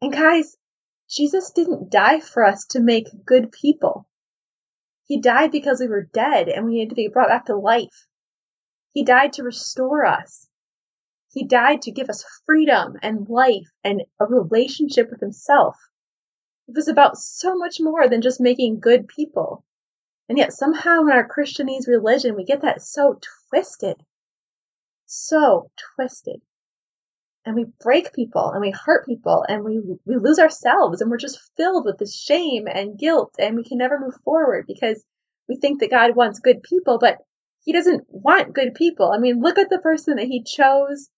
And 0.01 0.13
guys, 0.13 0.57
Jesus 1.11 1.51
didn't 1.51 1.91
die 1.91 2.21
for 2.21 2.45
us 2.45 2.67
to 2.67 2.81
make 2.81 3.09
good 3.27 3.51
people. 3.51 4.07
He 5.13 5.21
died 5.21 5.53
because 5.53 5.79
we 5.79 5.89
were 5.89 6.09
dead 6.11 6.49
and 6.49 6.65
we 6.65 6.73
needed 6.73 6.89
to 6.89 6.95
be 6.95 7.07
brought 7.07 7.29
back 7.29 7.45
to 7.45 7.55
life. 7.55 8.07
He 8.95 9.05
died 9.05 9.35
to 9.35 9.43
restore 9.43 10.07
us. 10.07 10.49
He 11.31 11.45
died 11.45 11.83
to 11.83 11.91
give 11.91 12.09
us 12.09 12.25
freedom 12.47 12.97
and 13.03 13.29
life 13.29 13.71
and 13.85 14.05
a 14.19 14.25
relationship 14.25 15.11
with 15.11 15.21
Himself. 15.21 15.77
It 16.67 16.75
was 16.75 16.89
about 16.89 17.19
so 17.19 17.55
much 17.55 17.77
more 17.79 18.09
than 18.09 18.23
just 18.23 18.41
making 18.41 18.81
good 18.81 19.07
people. 19.07 19.67
And 20.31 20.39
yet, 20.39 20.55
somehow, 20.55 21.03
in 21.03 21.11
our 21.11 21.29
Christianese 21.29 21.87
religion, 21.87 22.35
we 22.35 22.45
get 22.45 22.63
that 22.63 22.81
so 22.81 23.21
twisted. 23.51 24.03
So 25.05 25.71
twisted. 25.95 26.41
And 27.45 27.57
we 27.57 27.67
break 27.81 28.13
people 28.13 28.51
and 28.53 28.61
we 28.61 28.71
hurt 28.71 29.05
people 29.05 29.45
and 29.49 29.65
we, 29.65 29.81
we 30.05 30.17
lose 30.17 30.39
ourselves 30.39 31.01
and 31.01 31.11
we're 31.11 31.17
just 31.17 31.41
filled 31.57 31.85
with 31.85 31.99
this 31.99 32.15
shame 32.15 32.69
and 32.69 32.99
guilt 32.99 33.35
and 33.39 33.57
we 33.57 33.65
can 33.65 33.79
never 33.79 33.99
move 33.99 34.15
forward 34.25 34.65
because 34.69 35.05
we 35.49 35.57
think 35.57 35.81
that 35.81 35.91
God 35.91 36.15
wants 36.15 36.39
good 36.39 36.63
people, 36.63 36.99
but 36.99 37.19
he 37.65 37.73
doesn't 37.73 38.05
want 38.09 38.55
good 38.55 38.75
people. 38.75 39.11
I 39.13 39.19
mean, 39.19 39.41
look 39.41 39.59
at 39.59 39.71
the 39.71 39.81
person 39.81 40.17
that 40.17 40.27
he 40.27 40.45
chose 40.45 41.09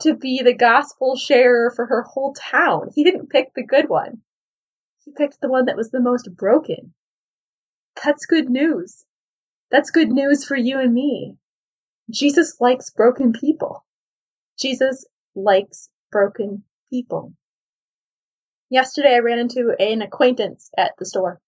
to 0.00 0.14
be 0.14 0.42
the 0.42 0.54
gospel 0.54 1.16
sharer 1.16 1.70
for 1.74 1.86
her 1.86 2.02
whole 2.02 2.34
town. 2.34 2.90
He 2.94 3.04
didn't 3.04 3.30
pick 3.30 3.54
the 3.54 3.64
good 3.64 3.88
one. 3.88 4.20
He 5.04 5.12
picked 5.12 5.40
the 5.40 5.48
one 5.48 5.66
that 5.66 5.76
was 5.76 5.90
the 5.90 6.00
most 6.00 6.28
broken. 6.36 6.92
That's 8.04 8.26
good 8.26 8.48
news. 8.48 9.04
That's 9.70 9.90
good 9.90 10.08
news 10.08 10.44
for 10.44 10.56
you 10.56 10.78
and 10.78 10.92
me. 10.92 11.36
Jesus 12.10 12.60
likes 12.60 12.90
broken 12.90 13.32
people. 13.32 13.84
Jesus 14.58 15.04
likes 15.34 15.88
broken 16.10 16.64
people. 16.90 17.32
Yesterday 18.70 19.14
I 19.14 19.18
ran 19.18 19.38
into 19.38 19.74
an 19.78 20.02
acquaintance 20.02 20.70
at 20.76 20.92
the 20.98 21.06
store. 21.06 21.40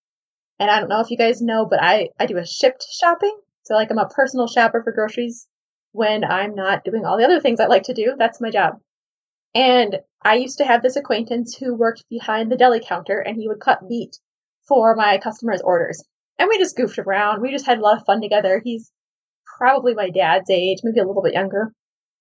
And 0.58 0.70
I 0.70 0.78
don't 0.78 0.88
know 0.88 1.00
if 1.00 1.10
you 1.10 1.16
guys 1.16 1.42
know, 1.42 1.66
but 1.66 1.82
I, 1.82 2.10
I 2.18 2.26
do 2.26 2.36
a 2.36 2.42
Shipt 2.42 2.84
shopping. 2.90 3.36
So 3.64 3.74
like 3.74 3.90
I'm 3.90 3.98
a 3.98 4.08
personal 4.08 4.46
shopper 4.46 4.82
for 4.82 4.92
groceries 4.92 5.46
when 5.92 6.24
I'm 6.24 6.54
not 6.54 6.84
doing 6.84 7.04
all 7.04 7.16
the 7.16 7.24
other 7.24 7.40
things 7.40 7.60
I 7.60 7.66
like 7.66 7.84
to 7.84 7.94
do. 7.94 8.14
That's 8.18 8.40
my 8.40 8.50
job. 8.50 8.74
And 9.54 10.00
I 10.22 10.34
used 10.34 10.58
to 10.58 10.64
have 10.64 10.82
this 10.82 10.96
acquaintance 10.96 11.56
who 11.56 11.74
worked 11.74 12.04
behind 12.10 12.50
the 12.50 12.56
deli 12.56 12.80
counter 12.80 13.18
and 13.18 13.36
he 13.36 13.48
would 13.48 13.60
cut 13.60 13.82
meat 13.82 14.16
for 14.66 14.96
my 14.96 15.18
customers' 15.18 15.62
orders. 15.62 16.02
And 16.38 16.48
we 16.48 16.58
just 16.58 16.76
goofed 16.76 16.98
around. 16.98 17.40
We 17.40 17.52
just 17.52 17.66
had 17.66 17.78
a 17.78 17.80
lot 17.80 17.98
of 17.98 18.06
fun 18.06 18.20
together. 18.20 18.60
He's 18.64 18.90
probably 19.58 19.94
my 19.94 20.10
dad's 20.10 20.50
age, 20.50 20.78
maybe 20.82 21.00
a 21.00 21.06
little 21.06 21.22
bit 21.22 21.34
younger. 21.34 21.72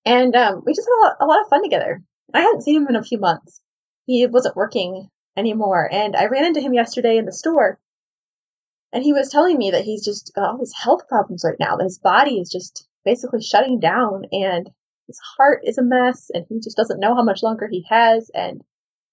And 0.06 0.36
um, 0.36 0.64
we 0.66 0.74
just 0.74 0.88
had 0.88 0.96
a 0.96 1.04
lot, 1.04 1.16
a 1.22 1.26
lot 1.26 1.42
of 1.42 1.50
fun 1.50 1.64
together. 1.64 2.04
I 2.34 2.42
hadn't 2.42 2.64
seen 2.64 2.78
him 2.78 2.88
in 2.88 2.96
a 2.96 3.04
few 3.04 3.20
months. 3.20 3.62
He 4.06 4.26
wasn't 4.28 4.56
working 4.56 5.10
anymore. 5.38 5.88
And 5.92 6.16
I 6.16 6.26
ran 6.26 6.46
into 6.46 6.62
him 6.62 6.74
yesterday 6.74 7.18
in 7.18 7.26
the 7.26 7.32
store 7.32 7.80
and 8.94 9.04
he 9.04 9.12
was 9.12 9.30
telling 9.30 9.58
me 9.58 9.72
that 9.72 9.84
he's 9.84 10.06
just 10.06 10.34
got 10.36 10.52
all 10.52 10.60
these 10.60 10.74
health 10.74 11.08
problems 11.08 11.44
right 11.44 11.60
now, 11.60 11.76
that 11.76 11.84
his 11.84 11.98
body 11.98 12.40
is 12.40 12.50
just 12.50 12.88
basically 13.04 13.42
shutting 13.42 13.80
down 13.80 14.26
and 14.32 14.70
his 15.08 15.20
heart 15.36 15.62
is 15.66 15.80
a 15.80 15.84
mess 15.84 16.30
and 16.32 16.46
he 16.48 16.60
just 16.60 16.78
doesn't 16.78 17.00
know 17.00 17.16
how 17.16 17.24
much 17.24 17.42
longer 17.42 17.68
he 17.68 17.84
has. 17.90 18.30
And 18.36 18.64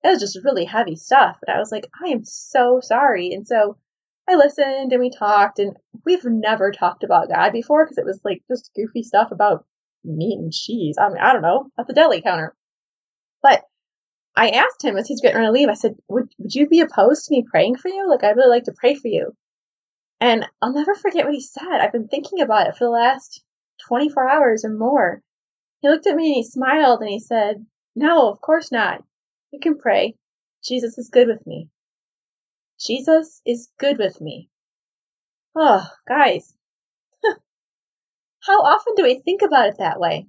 it 0.04 0.08
was 0.08 0.20
just 0.20 0.44
really 0.44 0.66
heavy 0.66 0.96
stuff. 0.96 1.38
And 1.46 1.56
I 1.56 1.58
was 1.58 1.72
like, 1.72 1.86
I 2.04 2.10
am 2.10 2.24
so 2.24 2.80
sorry. 2.82 3.32
And 3.32 3.46
so 3.46 3.78
I 4.28 4.34
listened 4.34 4.92
and 4.92 5.00
we 5.00 5.10
talked 5.10 5.58
and 5.58 5.74
we've 6.04 6.24
never 6.26 6.70
talked 6.72 7.02
about 7.02 7.30
God 7.30 7.50
before 7.52 7.84
because 7.84 7.98
it 7.98 8.04
was 8.04 8.20
like 8.22 8.42
just 8.48 8.70
goofy 8.76 9.02
stuff 9.02 9.32
about 9.32 9.64
meat 10.04 10.38
and 10.38 10.52
cheese. 10.52 10.96
I 10.98 11.08
mean, 11.08 11.18
I 11.18 11.32
don't 11.32 11.42
know, 11.42 11.70
at 11.78 11.86
the 11.86 11.92
deli 11.94 12.22
counter. 12.22 12.54
But 13.42 13.64
I 14.36 14.50
asked 14.50 14.84
him 14.84 14.96
as 14.96 15.08
he's 15.08 15.20
getting 15.20 15.38
ready 15.38 15.48
to 15.48 15.52
leave, 15.52 15.68
I 15.68 15.74
said, 15.74 15.96
would, 16.08 16.28
would 16.38 16.54
you 16.54 16.68
be 16.68 16.80
opposed 16.80 17.26
to 17.26 17.32
me 17.34 17.44
praying 17.48 17.76
for 17.76 17.88
you? 17.88 18.08
Like, 18.08 18.24
I'd 18.24 18.36
really 18.36 18.50
like 18.50 18.64
to 18.64 18.74
pray 18.76 18.94
for 18.94 19.08
you. 19.08 19.34
And 20.20 20.46
I'll 20.60 20.72
never 20.72 20.94
forget 20.94 21.24
what 21.24 21.34
he 21.34 21.40
said. 21.40 21.80
I've 21.80 21.92
been 21.92 22.08
thinking 22.08 22.40
about 22.40 22.66
it 22.66 22.76
for 22.76 22.84
the 22.84 22.90
last 22.90 23.42
24 23.88 24.28
hours 24.28 24.64
or 24.64 24.70
more. 24.70 25.22
He 25.80 25.88
looked 25.88 26.06
at 26.06 26.14
me 26.14 26.26
and 26.26 26.34
he 26.36 26.44
smiled 26.44 27.00
and 27.00 27.08
he 27.08 27.18
said, 27.18 27.64
No, 27.96 28.30
of 28.30 28.40
course 28.40 28.70
not. 28.70 29.02
You 29.50 29.60
can 29.60 29.78
pray. 29.78 30.16
Jesus 30.62 30.98
is 30.98 31.08
good 31.08 31.26
with 31.26 31.46
me. 31.46 31.70
Jesus 32.78 33.40
is 33.46 33.70
good 33.78 33.98
with 33.98 34.20
me. 34.20 34.50
Oh, 35.56 35.86
guys. 36.06 36.54
How 38.42 38.60
often 38.62 38.94
do 38.94 39.02
we 39.02 39.20
think 39.20 39.42
about 39.42 39.68
it 39.68 39.78
that 39.78 40.00
way? 40.00 40.26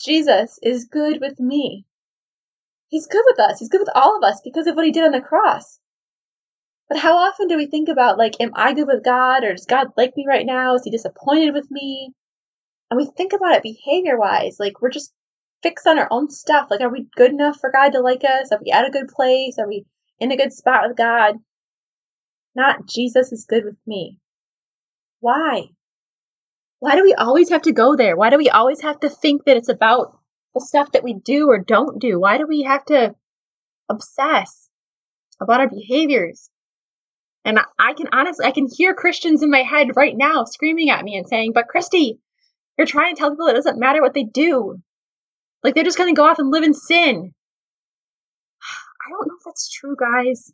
Jesus 0.00 0.58
is 0.62 0.86
good 0.86 1.20
with 1.20 1.38
me. 1.38 1.86
He's 2.88 3.06
good 3.06 3.24
with 3.26 3.38
us. 3.38 3.58
He's 3.58 3.68
good 3.68 3.80
with 3.80 3.94
all 3.94 4.16
of 4.16 4.24
us 4.24 4.40
because 4.42 4.66
of 4.66 4.74
what 4.74 4.84
he 4.84 4.90
did 4.90 5.04
on 5.04 5.12
the 5.12 5.20
cross. 5.20 5.78
But 6.88 6.98
how 6.98 7.16
often 7.16 7.48
do 7.48 7.56
we 7.56 7.66
think 7.66 7.88
about, 7.88 8.18
like, 8.18 8.34
am 8.40 8.50
I 8.54 8.74
good 8.74 8.86
with 8.86 9.04
God? 9.04 9.44
Or 9.44 9.52
does 9.52 9.66
God 9.66 9.88
like 9.96 10.16
me 10.16 10.26
right 10.28 10.44
now? 10.44 10.74
Is 10.74 10.82
he 10.84 10.90
disappointed 10.90 11.54
with 11.54 11.70
me? 11.70 12.12
And 12.90 12.98
we 12.98 13.06
think 13.06 13.32
about 13.32 13.54
it 13.54 13.62
behavior 13.62 14.18
wise. 14.18 14.56
Like, 14.58 14.82
we're 14.82 14.90
just 14.90 15.12
fixed 15.62 15.86
on 15.86 15.98
our 15.98 16.08
own 16.10 16.28
stuff. 16.28 16.68
Like, 16.70 16.80
are 16.80 16.92
we 16.92 17.06
good 17.16 17.30
enough 17.30 17.58
for 17.60 17.70
God 17.70 17.92
to 17.92 18.00
like 18.00 18.24
us? 18.24 18.52
Are 18.52 18.60
we 18.62 18.72
at 18.72 18.86
a 18.86 18.90
good 18.90 19.08
place? 19.08 19.58
Are 19.58 19.68
we 19.68 19.86
in 20.18 20.32
a 20.32 20.36
good 20.36 20.52
spot 20.52 20.88
with 20.88 20.96
God? 20.96 21.36
Not 22.54 22.86
Jesus 22.86 23.32
is 23.32 23.46
good 23.48 23.64
with 23.64 23.78
me. 23.86 24.18
Why? 25.20 25.68
Why 26.82 26.96
do 26.96 27.04
we 27.04 27.14
always 27.14 27.50
have 27.50 27.62
to 27.62 27.72
go 27.72 27.94
there? 27.94 28.16
Why 28.16 28.28
do 28.28 28.36
we 28.36 28.50
always 28.50 28.80
have 28.80 28.98
to 29.00 29.08
think 29.08 29.44
that 29.44 29.56
it's 29.56 29.68
about 29.68 30.18
the 30.52 30.60
stuff 30.60 30.90
that 30.90 31.04
we 31.04 31.14
do 31.14 31.48
or 31.48 31.60
don't 31.60 32.00
do? 32.00 32.18
Why 32.18 32.38
do 32.38 32.44
we 32.48 32.62
have 32.62 32.84
to 32.86 33.14
obsess 33.88 34.68
about 35.40 35.60
our 35.60 35.68
behaviors? 35.68 36.50
And 37.44 37.60
I 37.78 37.92
can 37.94 38.08
honestly, 38.10 38.44
I 38.44 38.50
can 38.50 38.66
hear 38.68 38.94
Christians 38.94 39.44
in 39.44 39.50
my 39.52 39.62
head 39.62 39.94
right 39.94 40.16
now 40.16 40.42
screaming 40.42 40.90
at 40.90 41.04
me 41.04 41.14
and 41.14 41.28
saying, 41.28 41.52
but 41.54 41.68
Christy, 41.68 42.18
you're 42.76 42.84
trying 42.88 43.14
to 43.14 43.18
tell 43.20 43.30
people 43.30 43.46
it 43.46 43.52
doesn't 43.52 43.78
matter 43.78 44.02
what 44.02 44.14
they 44.14 44.24
do. 44.24 44.82
Like 45.62 45.76
they're 45.76 45.84
just 45.84 45.98
going 45.98 46.12
to 46.12 46.18
go 46.18 46.26
off 46.26 46.40
and 46.40 46.50
live 46.50 46.64
in 46.64 46.74
sin. 46.74 47.32
I 49.06 49.08
don't 49.08 49.28
know 49.28 49.36
if 49.38 49.44
that's 49.44 49.70
true, 49.70 49.94
guys. 49.94 50.52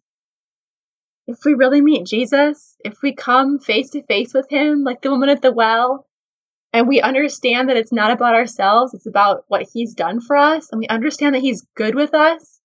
If 1.26 1.38
we 1.46 1.54
really 1.54 1.80
meet 1.80 2.04
Jesus, 2.04 2.76
if 2.84 3.00
we 3.02 3.14
come 3.14 3.60
face 3.60 3.88
to 3.92 4.02
face 4.02 4.34
with 4.34 4.50
him, 4.50 4.84
like 4.84 5.00
the 5.00 5.10
woman 5.10 5.30
at 5.30 5.40
the 5.40 5.52
well, 5.52 6.04
and 6.72 6.86
we 6.86 7.00
understand 7.00 7.68
that 7.68 7.76
it's 7.76 7.92
not 7.92 8.10
about 8.10 8.34
ourselves, 8.34 8.94
it's 8.94 9.06
about 9.06 9.44
what 9.48 9.66
he's 9.72 9.94
done 9.94 10.20
for 10.20 10.36
us, 10.36 10.70
and 10.70 10.78
we 10.78 10.86
understand 10.88 11.34
that 11.34 11.42
he's 11.42 11.66
good 11.74 11.94
with 11.94 12.14
us, 12.14 12.58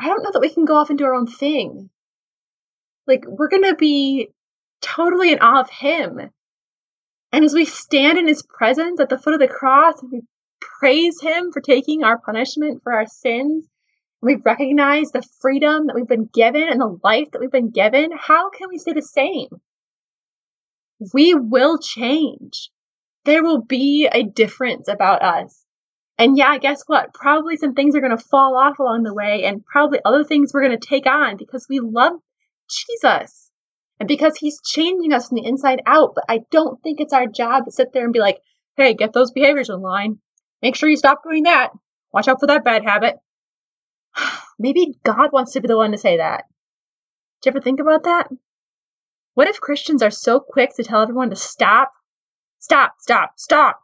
I 0.00 0.08
don't 0.08 0.22
know 0.22 0.30
that 0.32 0.40
we 0.40 0.52
can 0.52 0.64
go 0.64 0.76
off 0.76 0.90
and 0.90 0.98
do 0.98 1.04
our 1.04 1.14
own 1.14 1.26
thing. 1.26 1.90
Like, 3.06 3.24
we're 3.26 3.48
going 3.48 3.64
to 3.64 3.76
be 3.76 4.28
totally 4.80 5.32
in 5.32 5.38
awe 5.38 5.60
of 5.60 5.70
Him. 5.70 6.18
And 7.32 7.44
as 7.44 7.54
we 7.54 7.64
stand 7.64 8.18
in 8.18 8.26
His 8.26 8.42
presence 8.42 9.00
at 9.00 9.08
the 9.08 9.18
foot 9.18 9.34
of 9.34 9.40
the 9.40 9.48
cross 9.48 10.00
and 10.02 10.10
we 10.10 10.22
praise 10.60 11.20
Him 11.20 11.52
for 11.52 11.60
taking 11.60 12.02
our 12.02 12.18
punishment 12.18 12.82
for 12.82 12.92
our 12.92 13.06
sins, 13.06 13.68
and 14.22 14.26
we 14.26 14.36
recognize 14.36 15.10
the 15.10 15.26
freedom 15.40 15.86
that 15.86 15.94
we've 15.94 16.08
been 16.08 16.28
given 16.32 16.68
and 16.68 16.80
the 16.80 16.98
life 17.04 17.30
that 17.32 17.40
we've 17.40 17.50
been 17.50 17.70
given, 17.70 18.10
how 18.16 18.50
can 18.50 18.68
we 18.68 18.78
stay 18.78 18.92
the 18.94 19.02
same? 19.02 19.48
We 21.12 21.34
will 21.34 21.78
change. 21.78 22.70
There 23.24 23.42
will 23.42 23.62
be 23.62 24.08
a 24.10 24.22
difference 24.22 24.88
about 24.88 25.22
us. 25.22 25.64
And 26.18 26.36
yeah, 26.36 26.56
guess 26.58 26.82
what? 26.86 27.12
Probably 27.12 27.56
some 27.56 27.74
things 27.74 27.96
are 27.96 28.00
going 28.00 28.16
to 28.16 28.24
fall 28.24 28.56
off 28.56 28.78
along 28.78 29.02
the 29.02 29.14
way, 29.14 29.44
and 29.44 29.64
probably 29.64 29.98
other 30.04 30.22
things 30.22 30.52
we're 30.52 30.66
going 30.66 30.78
to 30.78 30.86
take 30.86 31.06
on 31.06 31.36
because 31.36 31.66
we 31.68 31.80
love 31.80 32.12
Jesus. 32.70 33.50
And 33.98 34.08
because 34.08 34.36
he's 34.36 34.60
changing 34.62 35.12
us 35.12 35.28
from 35.28 35.36
the 35.36 35.46
inside 35.46 35.80
out, 35.86 36.12
but 36.14 36.24
I 36.28 36.40
don't 36.50 36.80
think 36.82 37.00
it's 37.00 37.12
our 37.12 37.26
job 37.26 37.64
to 37.64 37.72
sit 37.72 37.92
there 37.92 38.04
and 38.04 38.12
be 38.12 38.20
like, 38.20 38.38
hey, 38.76 38.94
get 38.94 39.12
those 39.12 39.32
behaviors 39.32 39.70
in 39.70 39.80
line. 39.80 40.18
Make 40.62 40.76
sure 40.76 40.88
you 40.88 40.96
stop 40.96 41.22
doing 41.22 41.44
that. 41.44 41.70
Watch 42.12 42.28
out 42.28 42.40
for 42.40 42.46
that 42.46 42.64
bad 42.64 42.84
habit. 42.84 43.16
Maybe 44.58 44.98
God 45.04 45.32
wants 45.32 45.52
to 45.52 45.60
be 45.60 45.68
the 45.68 45.76
one 45.76 45.92
to 45.92 45.98
say 45.98 46.18
that. 46.18 46.44
Did 47.42 47.50
you 47.50 47.56
ever 47.56 47.60
think 47.60 47.80
about 47.80 48.04
that? 48.04 48.28
What 49.34 49.48
if 49.48 49.60
Christians 49.60 50.02
are 50.02 50.10
so 50.10 50.38
quick 50.40 50.74
to 50.76 50.84
tell 50.84 51.02
everyone 51.02 51.30
to 51.30 51.36
stop 51.36 51.92
stop, 52.64 52.94
stop, 52.98 53.32
stop. 53.36 53.80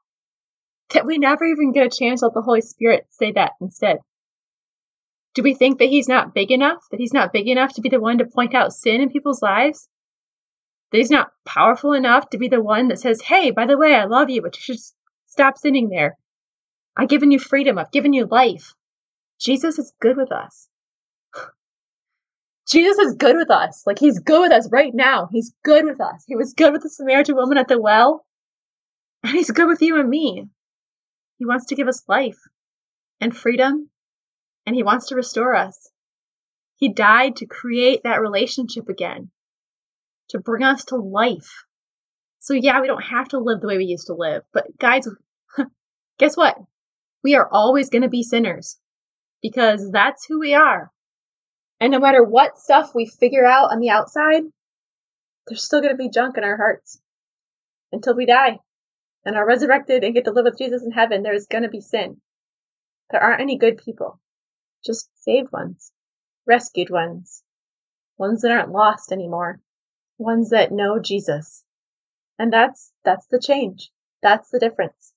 That 0.94 1.06
we 1.06 1.18
never 1.18 1.44
even 1.44 1.72
get 1.72 1.87
a 1.87 1.90
chance 1.90 2.20
to 2.20 2.26
let 2.26 2.34
the 2.34 2.40
Holy 2.40 2.62
Spirit 2.62 3.06
say 3.10 3.30
that 3.32 3.52
instead. 3.60 3.99
Do 5.34 5.42
we 5.42 5.54
think 5.54 5.78
that 5.78 5.90
he's 5.90 6.08
not 6.08 6.34
big 6.34 6.50
enough? 6.50 6.82
That 6.90 6.99
he's 6.99 7.12
not 7.12 7.32
big 7.32 7.46
enough 7.46 7.75
to 7.75 7.82
be 7.82 7.90
the 7.90 8.00
one 8.00 8.18
to 8.18 8.25
point 8.25 8.54
out 8.54 8.72
sin 8.72 9.02
in 9.02 9.10
people's 9.10 9.42
lives? 9.42 9.88
That 10.90 10.99
he's 10.99 11.10
not 11.10 11.30
powerful 11.44 11.92
enough 11.92 12.30
to 12.30 12.38
be 12.38 12.49
the 12.49 12.62
one 12.62 12.88
that 12.88 12.99
says, 12.99 13.20
hey, 13.20 13.50
by 13.50 13.66
the 13.66 13.78
way, 13.78 13.94
I 13.94 14.06
love 14.06 14.30
you, 14.30 14.42
but 14.42 14.56
you 14.56 14.62
should 14.62 14.82
stop 15.26 15.58
sinning 15.58 15.90
there. 15.90 16.16
I've 16.96 17.08
given 17.08 17.30
you 17.30 17.38
freedom. 17.38 17.78
I've 17.78 17.92
given 17.92 18.12
you 18.12 18.26
life. 18.26 18.75
Jesus 19.38 19.78
is 19.78 19.92
good 20.00 20.16
with 20.16 20.32
us. 20.32 20.68
Jesus 22.68 22.99
is 22.99 23.14
good 23.14 23.37
with 23.37 23.50
us. 23.50 23.82
Like 23.87 23.99
he's 23.99 24.18
good 24.18 24.40
with 24.40 24.52
us 24.52 24.68
right 24.72 24.94
now. 24.94 25.28
He's 25.30 25.52
good 25.62 25.84
with 25.84 26.00
us. 26.00 26.25
He 26.26 26.34
was 26.34 26.54
good 26.54 26.72
with 26.72 26.82
the 26.82 26.90
Samaritan 26.90 27.37
woman 27.37 27.58
at 27.58 27.68
the 27.68 27.80
well. 27.80 28.25
And 29.22 29.32
he's 29.32 29.50
good 29.50 29.68
with 29.68 29.82
you 29.82 30.00
and 30.00 30.08
me. 30.08 30.48
He 31.38 31.46
wants 31.46 31.66
to 31.66 31.74
give 31.74 31.88
us 31.88 32.08
life 32.08 32.38
and 33.20 33.36
freedom 33.36 33.90
and 34.66 34.74
he 34.74 34.82
wants 34.82 35.08
to 35.08 35.14
restore 35.14 35.54
us. 35.54 35.90
He 36.76 36.92
died 36.92 37.36
to 37.36 37.46
create 37.46 38.02
that 38.04 38.20
relationship 38.20 38.88
again, 38.88 39.30
to 40.30 40.38
bring 40.38 40.62
us 40.62 40.84
to 40.86 40.96
life. 40.96 41.64
So, 42.38 42.54
yeah, 42.54 42.80
we 42.80 42.86
don't 42.86 43.02
have 43.02 43.28
to 43.28 43.38
live 43.38 43.60
the 43.60 43.66
way 43.66 43.76
we 43.76 43.84
used 43.84 44.06
to 44.06 44.14
live. 44.14 44.42
But, 44.52 44.78
guys, 44.78 45.06
guess 46.18 46.36
what? 46.36 46.56
We 47.22 47.34
are 47.34 47.48
always 47.50 47.90
going 47.90 48.02
to 48.02 48.08
be 48.08 48.22
sinners 48.22 48.78
because 49.42 49.90
that's 49.90 50.24
who 50.24 50.40
we 50.40 50.54
are. 50.54 50.90
And 51.80 51.92
no 51.92 51.98
matter 51.98 52.24
what 52.24 52.58
stuff 52.58 52.94
we 52.94 53.06
figure 53.06 53.44
out 53.44 53.72
on 53.72 53.80
the 53.80 53.90
outside, 53.90 54.44
there's 55.46 55.64
still 55.64 55.80
going 55.80 55.92
to 55.92 55.98
be 55.98 56.08
junk 56.08 56.38
in 56.38 56.44
our 56.44 56.56
hearts 56.56 57.00
until 57.92 58.14
we 58.14 58.24
die 58.24 58.60
and 59.24 59.36
are 59.36 59.46
resurrected 59.46 60.04
and 60.04 60.14
get 60.14 60.24
to 60.24 60.32
live 60.32 60.44
with 60.44 60.58
Jesus 60.58 60.82
in 60.82 60.92
heaven. 60.92 61.22
There's 61.22 61.46
going 61.46 61.64
to 61.64 61.68
be 61.68 61.80
sin. 61.80 62.20
There 63.10 63.22
aren't 63.22 63.40
any 63.40 63.58
good 63.58 63.78
people 63.78 64.20
just 64.84 65.10
saved 65.22 65.52
ones, 65.52 65.92
rescued 66.46 66.90
ones, 66.90 67.42
ones 68.16 68.42
that 68.42 68.50
aren't 68.50 68.72
lost 68.72 69.12
anymore, 69.12 69.60
ones 70.18 70.50
that 70.50 70.72
know 70.72 70.98
Jesus. 70.98 71.64
And 72.38 72.52
that's 72.52 72.92
that's 73.04 73.26
the 73.26 73.40
change. 73.40 73.90
That's 74.22 74.50
the 74.50 74.58
difference. 74.58 75.12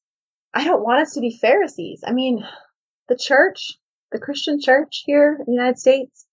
I 0.53 0.63
don't 0.65 0.83
want 0.83 1.01
us 1.01 1.13
to 1.13 1.21
be 1.21 1.37
Pharisees. 1.37 2.03
I 2.05 2.11
mean, 2.11 2.45
the 3.07 3.17
church, 3.17 3.79
the 4.11 4.19
Christian 4.19 4.59
church 4.61 5.03
here 5.05 5.37
in 5.39 5.45
the 5.45 5.53
United 5.53 5.79
States, 5.79 6.25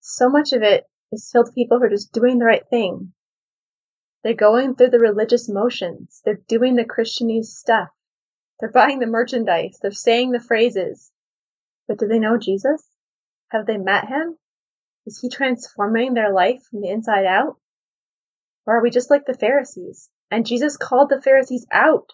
so 0.00 0.28
much 0.28 0.52
of 0.52 0.62
it 0.62 0.84
is 1.12 1.30
filled 1.30 1.46
with 1.46 1.54
people 1.54 1.78
who 1.78 1.84
are 1.84 1.90
just 1.90 2.12
doing 2.12 2.38
the 2.38 2.44
right 2.44 2.66
thing. 2.68 3.12
They're 4.22 4.34
going 4.34 4.74
through 4.76 4.90
the 4.90 4.98
religious 4.98 5.48
motions. 5.48 6.22
They're 6.24 6.40
doing 6.48 6.76
the 6.76 6.84
Christianese 6.84 7.46
stuff. 7.46 7.88
They're 8.60 8.70
buying 8.70 9.00
the 9.00 9.06
merchandise. 9.06 9.78
They're 9.82 9.90
saying 9.90 10.30
the 10.30 10.40
phrases. 10.40 11.10
But 11.88 11.98
do 11.98 12.06
they 12.06 12.20
know 12.20 12.38
Jesus? 12.38 12.86
Have 13.48 13.66
they 13.66 13.78
met 13.78 14.08
him? 14.08 14.38
Is 15.04 15.20
he 15.20 15.28
transforming 15.28 16.14
their 16.14 16.32
life 16.32 16.62
from 16.70 16.80
the 16.80 16.90
inside 16.90 17.26
out? 17.26 17.56
Or 18.64 18.78
are 18.78 18.82
we 18.82 18.90
just 18.90 19.10
like 19.10 19.26
the 19.26 19.34
Pharisees? 19.34 20.08
And 20.30 20.46
Jesus 20.46 20.76
called 20.76 21.10
the 21.10 21.20
Pharisees 21.20 21.66
out. 21.72 22.12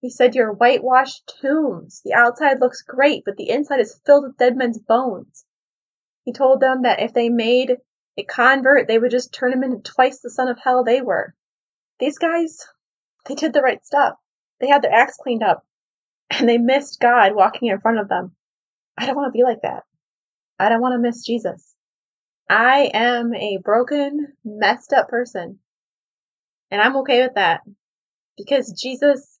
He 0.00 0.08
said, 0.10 0.34
You're 0.34 0.52
whitewashed 0.52 1.38
tombs. 1.42 2.00
The 2.04 2.14
outside 2.14 2.60
looks 2.60 2.82
great, 2.82 3.24
but 3.26 3.36
the 3.36 3.50
inside 3.50 3.80
is 3.80 4.00
filled 4.06 4.24
with 4.24 4.38
dead 4.38 4.56
men's 4.56 4.78
bones. 4.78 5.44
He 6.24 6.32
told 6.32 6.60
them 6.60 6.82
that 6.82 7.00
if 7.00 7.12
they 7.12 7.28
made 7.28 7.76
a 8.18 8.24
convert, 8.24 8.88
they 8.88 8.98
would 8.98 9.12
just 9.12 9.32
turn 9.32 9.52
him 9.52 9.62
into 9.62 9.92
twice 9.92 10.20
the 10.20 10.30
son 10.30 10.48
of 10.48 10.58
hell 10.58 10.84
they 10.84 11.00
were. 11.00 11.34
These 12.00 12.18
guys, 12.18 12.66
they 13.26 13.34
did 13.34 13.52
the 13.52 13.62
right 13.62 13.84
stuff. 13.86 14.14
They 14.60 14.68
had 14.68 14.82
their 14.82 14.92
acts 14.92 15.16
cleaned 15.22 15.44
up, 15.44 15.64
and 16.30 16.48
they 16.48 16.58
missed 16.58 17.00
God 17.00 17.34
walking 17.34 17.68
in 17.68 17.80
front 17.80 18.00
of 18.00 18.08
them. 18.08 18.34
I 18.98 19.06
don't 19.06 19.16
want 19.16 19.32
to 19.32 19.38
be 19.38 19.44
like 19.44 19.62
that. 19.62 19.84
I 20.58 20.68
don't 20.68 20.80
want 20.80 20.94
to 20.94 20.98
miss 20.98 21.24
Jesus. 21.24 21.74
I 22.50 22.90
am 22.92 23.34
a 23.34 23.58
broken, 23.62 24.32
messed 24.44 24.92
up 24.92 25.08
person. 25.08 25.60
And 26.70 26.82
I'm 26.82 26.96
okay 26.98 27.22
with 27.22 27.34
that 27.36 27.60
because 28.36 28.72
Jesus 28.72 29.38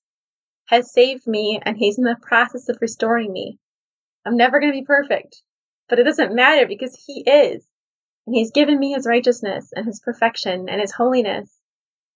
has 0.66 0.92
saved 0.92 1.26
me 1.26 1.60
and 1.62 1.76
he's 1.76 1.98
in 1.98 2.04
the 2.04 2.16
process 2.20 2.68
of 2.68 2.78
restoring 2.80 3.32
me. 3.32 3.58
I'm 4.24 4.36
never 4.36 4.60
going 4.60 4.72
to 4.72 4.78
be 4.78 4.84
perfect, 4.84 5.42
but 5.88 5.98
it 5.98 6.04
doesn't 6.04 6.34
matter 6.34 6.66
because 6.66 7.02
he 7.06 7.22
is. 7.22 7.66
And 8.28 8.34
he's 8.34 8.50
given 8.50 8.78
me 8.78 8.92
his 8.92 9.06
righteousness 9.06 9.70
and 9.74 9.86
his 9.86 10.00
perfection 10.00 10.68
and 10.68 10.82
his 10.82 10.92
holiness. 10.92 11.50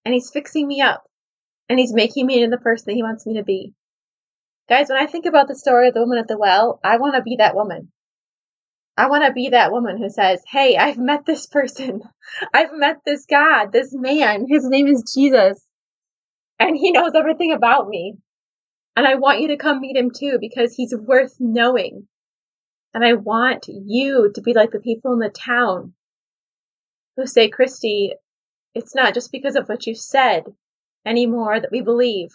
And 0.05 0.13
he's 0.13 0.29
fixing 0.31 0.69
me 0.69 0.83
up. 0.83 1.05
And 1.71 1.79
he's 1.79 1.95
making 1.95 2.27
me 2.27 2.43
into 2.43 2.55
the 2.55 2.63
person 2.63 2.85
that 2.89 2.97
he 2.97 3.03
wants 3.03 3.25
me 3.25 3.39
to 3.39 3.43
be. 3.43 3.73
Guys, 4.69 4.91
when 4.91 4.99
I 4.99 5.07
think 5.07 5.25
about 5.25 5.49
the 5.49 5.55
story 5.55 5.89
of 5.89 5.95
the 5.95 6.01
woman 6.01 6.19
at 6.19 6.29
the 6.29 6.37
well, 6.37 6.81
I 6.85 6.99
want 6.99 7.15
to 7.15 7.23
be 7.23 7.37
that 7.37 7.55
woman. 7.55 7.93
I 8.95 9.09
want 9.09 9.25
to 9.25 9.33
be 9.33 9.49
that 9.49 9.73
woman 9.73 9.97
who 9.97 10.11
says, 10.11 10.43
Hey, 10.47 10.77
I've 10.77 10.99
met 10.99 11.25
this 11.25 11.47
person. 11.47 12.03
I've 12.53 12.75
met 12.75 12.99
this 13.07 13.25
God, 13.25 13.73
this 13.73 13.95
man. 13.95 14.45
His 14.47 14.69
name 14.69 14.89
is 14.89 15.15
Jesus. 15.17 15.65
And 16.59 16.77
he 16.77 16.93
knows 16.93 17.13
everything 17.15 17.53
about 17.53 17.89
me. 17.89 18.19
And 18.97 19.07
I 19.07 19.15
want 19.15 19.41
you 19.41 19.49
to 19.49 19.57
come 19.57 19.81
meet 19.81 19.97
him 19.97 20.11
too 20.15 20.37
because 20.39 20.75
he's 20.75 20.95
worth 20.95 21.37
knowing. 21.41 22.07
And 22.93 23.03
I 23.03 23.15
want 23.15 23.65
you 23.67 24.31
to 24.35 24.43
be 24.43 24.53
like 24.53 24.73
the 24.73 24.79
people 24.79 25.15
in 25.15 25.19
the 25.19 25.31
town 25.31 25.95
who 27.17 27.27
say, 27.27 27.49
Christy, 27.49 28.15
it's 28.75 28.95
not 28.95 29.15
just 29.15 29.33
because 29.33 29.57
of 29.57 29.69
what 29.69 29.87
you 29.87 29.95
said 29.95 30.45
anymore 31.05 31.61
that 31.61 31.73
we 31.73 31.81
believe. 31.81 32.31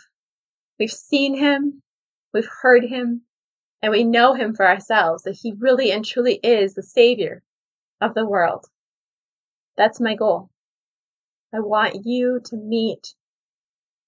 We've 0.80 0.92
seen 0.92 1.36
him. 1.36 1.82
We've 2.34 2.50
heard 2.62 2.84
him 2.84 3.22
and 3.82 3.92
we 3.92 4.04
know 4.04 4.34
him 4.34 4.56
for 4.56 4.68
ourselves 4.68 5.24
that 5.24 5.38
he 5.42 5.54
really 5.58 5.92
and 5.92 6.04
truly 6.04 6.40
is 6.44 6.74
the 6.74 6.84
savior 6.84 7.44
of 8.02 8.14
the 8.14 8.26
world. 8.26 8.66
That's 9.76 10.00
my 10.00 10.16
goal. 10.16 10.50
I 11.54 11.60
want 11.60 12.06
you 12.06 12.42
to 12.46 12.58
meet 12.58 13.14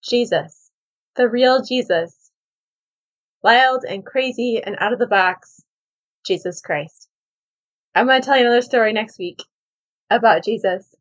Jesus, 0.03 0.71
the 1.15 1.29
real 1.29 1.63
Jesus, 1.63 2.32
wild 3.43 3.86
and 3.88 4.05
crazy 4.05 4.62
and 4.63 4.75
out 4.79 4.93
of 4.93 4.99
the 4.99 5.08
box, 5.08 5.62
Jesus 6.25 6.62
Christ. 6.62 7.08
I'm 7.95 8.08
going 8.08 8.21
to 8.21 8.25
tell 8.25 8.38
you 8.38 8.45
another 8.45 8.62
story 8.62 8.93
next 8.93 9.17
week 9.17 9.41
about 10.10 10.43
Jesus, 10.43 10.95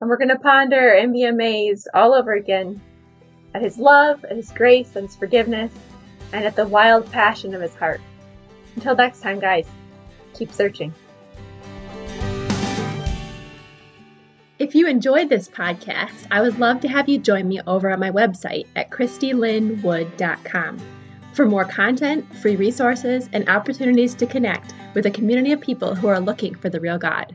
and 0.00 0.10
we're 0.10 0.18
going 0.18 0.28
to 0.28 0.38
ponder 0.38 0.94
and 0.94 1.12
be 1.12 1.24
amazed 1.24 1.88
all 1.94 2.14
over 2.14 2.32
again 2.32 2.80
at 3.54 3.62
his 3.62 3.78
love, 3.78 4.24
at 4.24 4.36
his 4.36 4.50
grace, 4.50 4.96
and 4.96 5.06
his 5.06 5.16
forgiveness 5.16 5.72
and 6.32 6.44
at 6.44 6.56
the 6.56 6.66
wild 6.66 7.10
passion 7.12 7.54
of 7.54 7.60
his 7.60 7.74
heart. 7.74 8.00
Until 8.74 8.96
next 8.96 9.20
time, 9.20 9.38
guys, 9.38 9.66
keep 10.34 10.52
searching. 10.52 10.94
If 14.58 14.74
you 14.74 14.86
enjoyed 14.86 15.28
this 15.28 15.48
podcast, 15.48 16.26
I 16.30 16.40
would 16.40 16.58
love 16.58 16.80
to 16.80 16.88
have 16.88 17.08
you 17.08 17.18
join 17.18 17.48
me 17.48 17.60
over 17.66 17.90
on 17.90 17.98
my 18.00 18.10
website 18.10 18.66
at 18.76 18.90
christylynnewood.com 18.90 20.78
for 21.32 21.46
more 21.46 21.64
content, 21.64 22.36
free 22.36 22.56
resources, 22.56 23.28
and 23.32 23.48
opportunities 23.48 24.14
to 24.14 24.26
connect 24.26 24.74
with 24.94 25.06
a 25.06 25.10
community 25.10 25.52
of 25.52 25.60
people 25.60 25.94
who 25.94 26.06
are 26.06 26.20
looking 26.20 26.54
for 26.54 26.68
the 26.68 26.80
real 26.80 26.98
God. 26.98 27.34